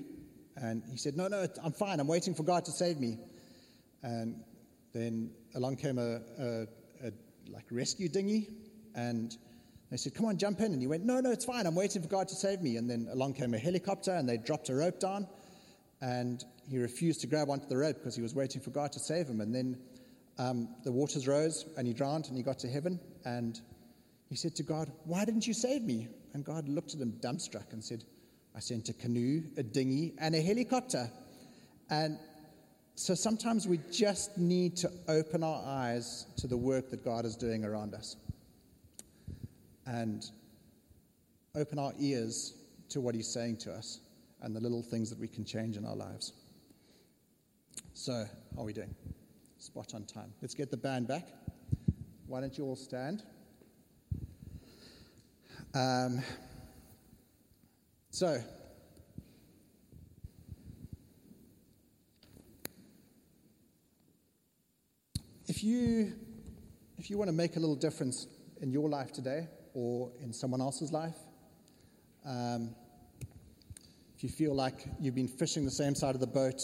and 0.56 0.84
he 0.90 0.98
said, 0.98 1.18
No, 1.18 1.28
no, 1.28 1.48
I'm 1.64 1.74
fine. 1.74 2.00
I'm 2.00 2.08
waiting 2.08 2.34
for 2.34 2.44
God 2.44 2.64
to 2.66 2.72
save 2.72 3.00
me. 3.00 3.18
And 4.04 4.44
then 4.94 5.32
along 5.56 5.78
came 5.78 5.98
a, 5.98 6.22
a, 6.40 6.62
a 7.04 7.12
like 7.50 7.66
rescue 7.72 8.08
dinghy, 8.08 8.50
and 8.96 9.36
they 9.90 9.98
said, 9.98 10.16
Come 10.16 10.26
on, 10.28 10.38
jump 10.38 10.60
in. 10.62 10.72
And 10.72 10.82
he 10.82 10.88
went, 10.88 11.04
No, 11.04 11.20
no, 11.20 11.32
it's 11.32 11.46
fine. 11.46 11.66
I'm 11.66 11.76
waiting 11.76 12.02
for 12.02 12.08
God 12.08 12.28
to 12.30 12.36
save 12.36 12.62
me. 12.62 12.78
And 12.78 12.90
then 12.90 13.08
along 13.12 13.34
came 13.34 13.54
a 13.54 13.60
helicopter 13.60 14.12
and 14.12 14.28
they 14.28 14.38
dropped 14.38 14.70
a 14.70 14.76
rope 14.76 15.00
down. 15.00 15.28
And 16.02 16.44
he 16.70 16.80
refused 16.80 17.22
to 17.22 17.28
grab 17.28 17.50
onto 17.50 17.68
the 17.68 17.78
rope 17.78 17.98
because 17.98 18.16
he 18.16 18.22
was 18.22 18.34
waiting 18.34 18.62
for 18.62 18.72
God 18.72 18.92
to 18.94 19.00
save 19.00 19.28
him. 19.28 19.42
And 19.42 19.54
then 19.54 19.78
um, 20.38 20.70
the 20.84 20.92
waters 20.92 21.28
rose 21.28 21.66
and 21.78 21.86
he 21.86 21.94
drowned 21.94 22.28
and 22.28 22.38
he 22.38 22.44
got 22.44 22.60
to 22.60 22.70
heaven. 22.70 23.00
And 23.26 23.60
he 24.30 24.36
said 24.36 24.56
to 24.56 24.64
God, 24.64 24.92
Why 25.06 25.26
didn't 25.26 25.48
you 25.48 25.54
save 25.54 25.84
me? 25.84 26.08
And 26.34 26.46
God 26.46 26.68
looked 26.70 26.94
at 26.94 27.02
him 27.02 27.14
dumbstruck 27.22 27.74
and 27.74 27.84
said, 27.84 28.04
I 28.56 28.60
sent 28.60 28.90
a 28.90 28.94
canoe, 28.94 29.44
a 29.58 29.64
dinghy, 29.64 30.14
and 30.18 30.36
a 30.36 30.42
helicopter. 30.42 31.10
And 31.90 32.18
so 32.96 33.16
sometimes 33.16 33.68
we 33.68 33.80
just 33.92 34.38
need 34.38 34.78
to 34.78 34.92
open 35.08 35.44
our 35.44 35.62
eyes 35.66 36.26
to 36.38 36.48
the 36.48 36.58
work 36.58 36.90
that 36.92 37.04
God 37.04 37.26
is 37.26 37.36
doing 37.36 37.66
around 37.66 37.94
us 37.94 38.16
and 39.86 40.24
open 41.56 41.80
our 41.80 41.94
ears 42.00 42.54
to 42.90 43.02
what 43.02 43.16
He's 43.16 43.28
saying 43.28 43.58
to 43.58 43.74
us 43.74 44.00
and 44.42 44.56
the 44.56 44.60
little 44.60 44.84
things 44.84 45.10
that 45.10 45.20
we 45.20 45.28
can 45.28 45.46
change 45.46 45.78
in 45.78 45.86
our 45.86 45.96
lives. 45.96 46.34
So, 47.94 48.26
how 48.56 48.62
are 48.62 48.66
we 48.66 48.74
doing? 48.74 48.94
Spot 49.58 49.94
on 49.94 50.06
time. 50.06 50.34
Let's 50.42 50.56
get 50.56 50.72
the 50.72 50.78
band 50.78 51.08
back. 51.08 51.28
Why 52.32 52.40
don't 52.40 52.58
you 52.58 52.64
all 52.64 52.78
stand? 52.78 53.24
Um, 55.74 56.24
so, 58.10 58.42
if 65.50 65.62
you 65.62 66.14
if 66.98 67.10
you 67.10 67.18
want 67.18 67.28
to 67.28 67.34
make 67.34 67.58
a 67.58 67.60
little 67.60 67.76
difference 67.76 68.28
in 68.62 68.72
your 68.72 68.88
life 68.88 69.12
today, 69.12 69.50
or 69.74 70.10
in 70.22 70.32
someone 70.32 70.62
else's 70.62 70.94
life. 70.94 71.18
Um, 72.26 72.74
if 74.16 74.24
you 74.24 74.30
feel 74.30 74.56
like 74.56 74.86
you've 75.02 75.16
been 75.16 75.28
fishing 75.28 75.66
the 75.66 75.72
same 75.72 75.96
side 75.96 76.16
of 76.16 76.22
the 76.22 76.28
boat 76.28 76.62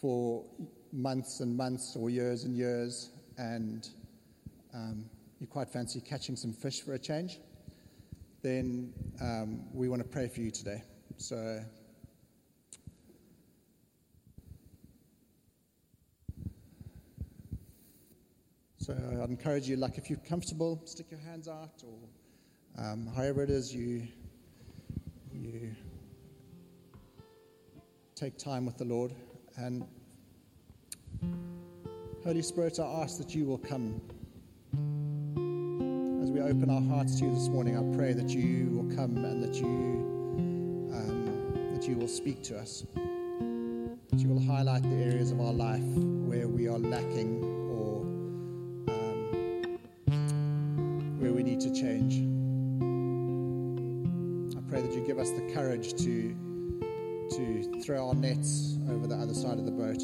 for 0.00 0.44
months 0.92 1.40
and 1.40 1.56
months 1.56 1.96
or 1.96 2.10
years 2.10 2.44
and 2.44 2.56
years, 2.56 3.10
and 3.38 3.88
um, 4.74 5.04
you 5.38 5.46
quite 5.46 5.68
fancy 5.68 6.00
catching 6.00 6.36
some 6.36 6.52
fish 6.52 6.82
for 6.82 6.94
a 6.94 6.98
change, 6.98 7.40
then 8.42 8.92
um, 9.20 9.64
we 9.72 9.88
want 9.88 10.02
to 10.02 10.08
pray 10.08 10.28
for 10.28 10.40
you 10.40 10.50
today. 10.50 10.82
So 11.16 11.62
So 18.82 18.96
I'd 19.22 19.30
encourage 19.30 19.68
you, 19.68 19.76
like 19.76 19.96
if 19.96 20.10
you're 20.10 20.18
comfortable, 20.28 20.82
stick 20.86 21.06
your 21.08 21.20
hands 21.20 21.46
out, 21.46 21.84
or 21.86 22.84
um, 22.84 23.06
however 23.14 23.44
it 23.44 23.50
is 23.50 23.72
you 23.72 24.08
you 25.32 25.70
take 28.16 28.36
time 28.36 28.66
with 28.66 28.76
the 28.78 28.84
Lord. 28.84 29.14
And 29.56 29.86
Holy 32.24 32.42
Spirit, 32.42 32.80
I 32.80 33.02
ask 33.02 33.18
that 33.18 33.32
you 33.32 33.44
will 33.44 33.58
come. 33.58 34.00
Open 36.44 36.70
our 36.70 36.82
hearts 36.82 37.20
to 37.20 37.26
you 37.26 37.32
this 37.32 37.48
morning, 37.48 37.76
I 37.78 37.96
pray 37.96 38.12
that 38.14 38.30
you 38.30 38.68
will 38.72 38.96
come 38.96 39.16
and 39.24 39.40
that 39.44 39.54
you 39.54 39.64
um, 40.92 41.72
that 41.72 41.86
you 41.86 41.94
will 41.94 42.08
speak 42.08 42.42
to 42.44 42.58
us. 42.58 42.84
That 42.94 44.18
you 44.18 44.28
will 44.28 44.42
highlight 44.42 44.82
the 44.82 44.96
areas 44.96 45.30
of 45.30 45.40
our 45.40 45.52
life 45.52 45.84
where 45.84 46.48
we 46.48 46.66
are 46.66 46.78
lacking 46.78 47.44
or 47.70 48.02
um, 48.92 49.78
where 51.20 51.32
we 51.32 51.44
need 51.44 51.60
to 51.60 51.72
change. 51.72 52.14
I 54.56 54.60
pray 54.68 54.82
that 54.82 54.92
you 54.92 55.06
give 55.06 55.20
us 55.20 55.30
the 55.30 55.48
courage 55.54 55.94
to, 55.94 56.34
to 57.36 57.82
throw 57.84 58.08
our 58.08 58.14
nets 58.16 58.78
over 58.90 59.06
the 59.06 59.14
other 59.14 59.34
side 59.34 59.60
of 59.60 59.64
the 59.64 59.70
boat. 59.70 60.02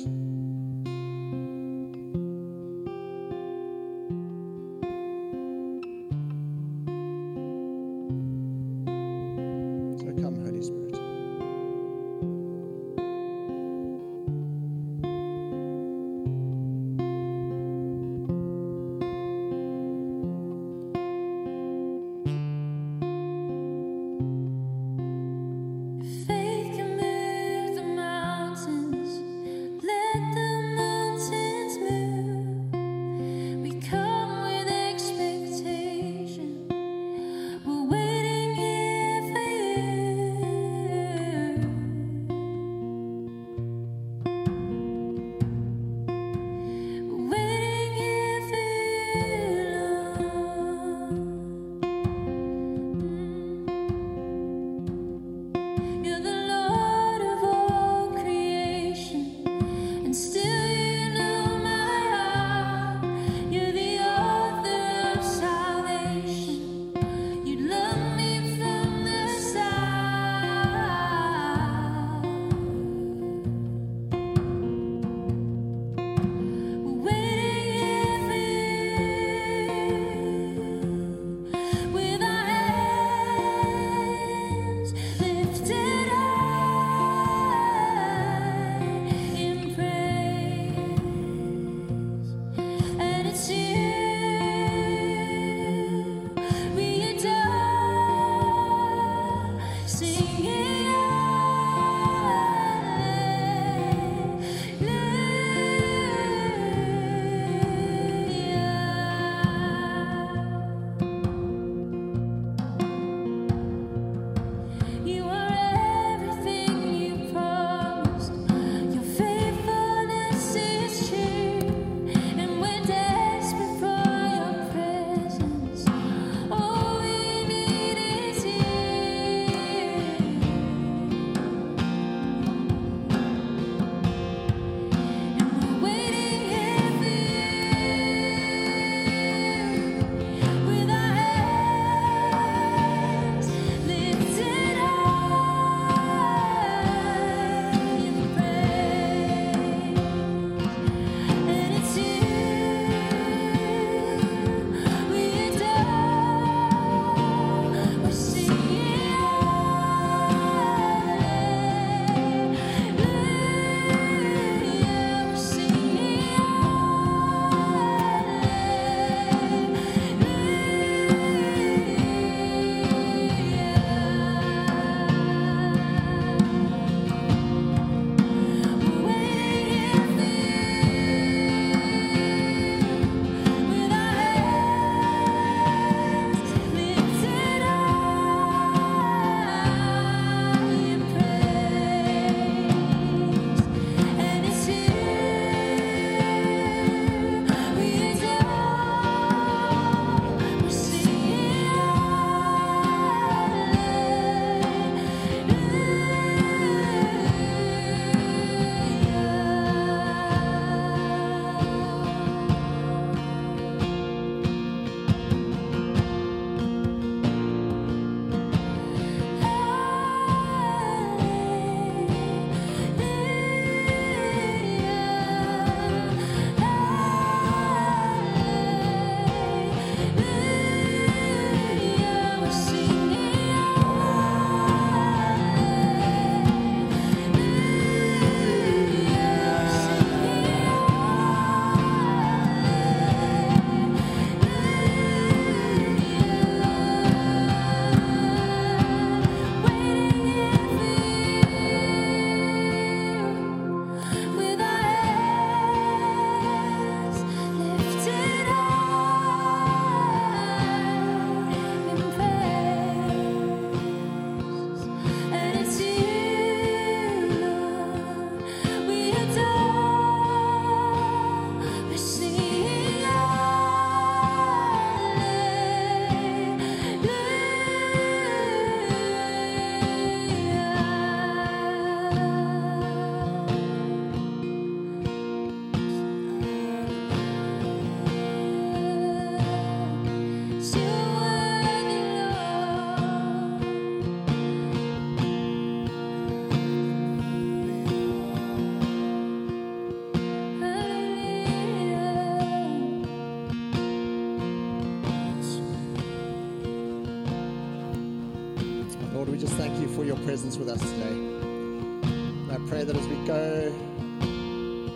With 310.59 310.69
us 310.69 310.81
today. 310.81 311.13
And 311.13 312.51
I 312.51 312.57
pray 312.69 312.83
that 312.83 312.97
as 312.97 313.07
we 313.07 313.17
go 313.27 313.73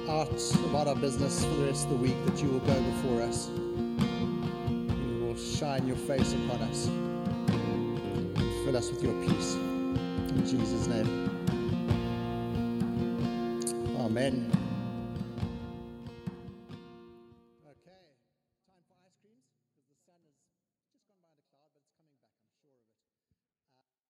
out 0.08 0.28
about 0.64 0.88
our 0.88 0.96
business 0.96 1.44
for 1.44 1.54
the 1.54 1.66
rest 1.66 1.84
of 1.84 1.90
the 1.90 1.96
week, 1.96 2.16
that 2.26 2.42
you 2.42 2.48
will 2.48 2.60
go 2.60 2.82
before 2.82 3.22
us. 3.22 3.48
You 3.48 5.24
will 5.24 5.36
shine 5.36 5.86
your 5.86 5.96
face 5.96 6.32
upon 6.32 6.62
us 6.62 6.86
and 6.86 8.36
fill 8.64 8.76
us 8.76 8.90
with 8.90 9.02
your 9.02 9.14
peace. 9.24 9.54
In 9.54 10.44
Jesus' 10.44 10.86
name. 10.88 11.31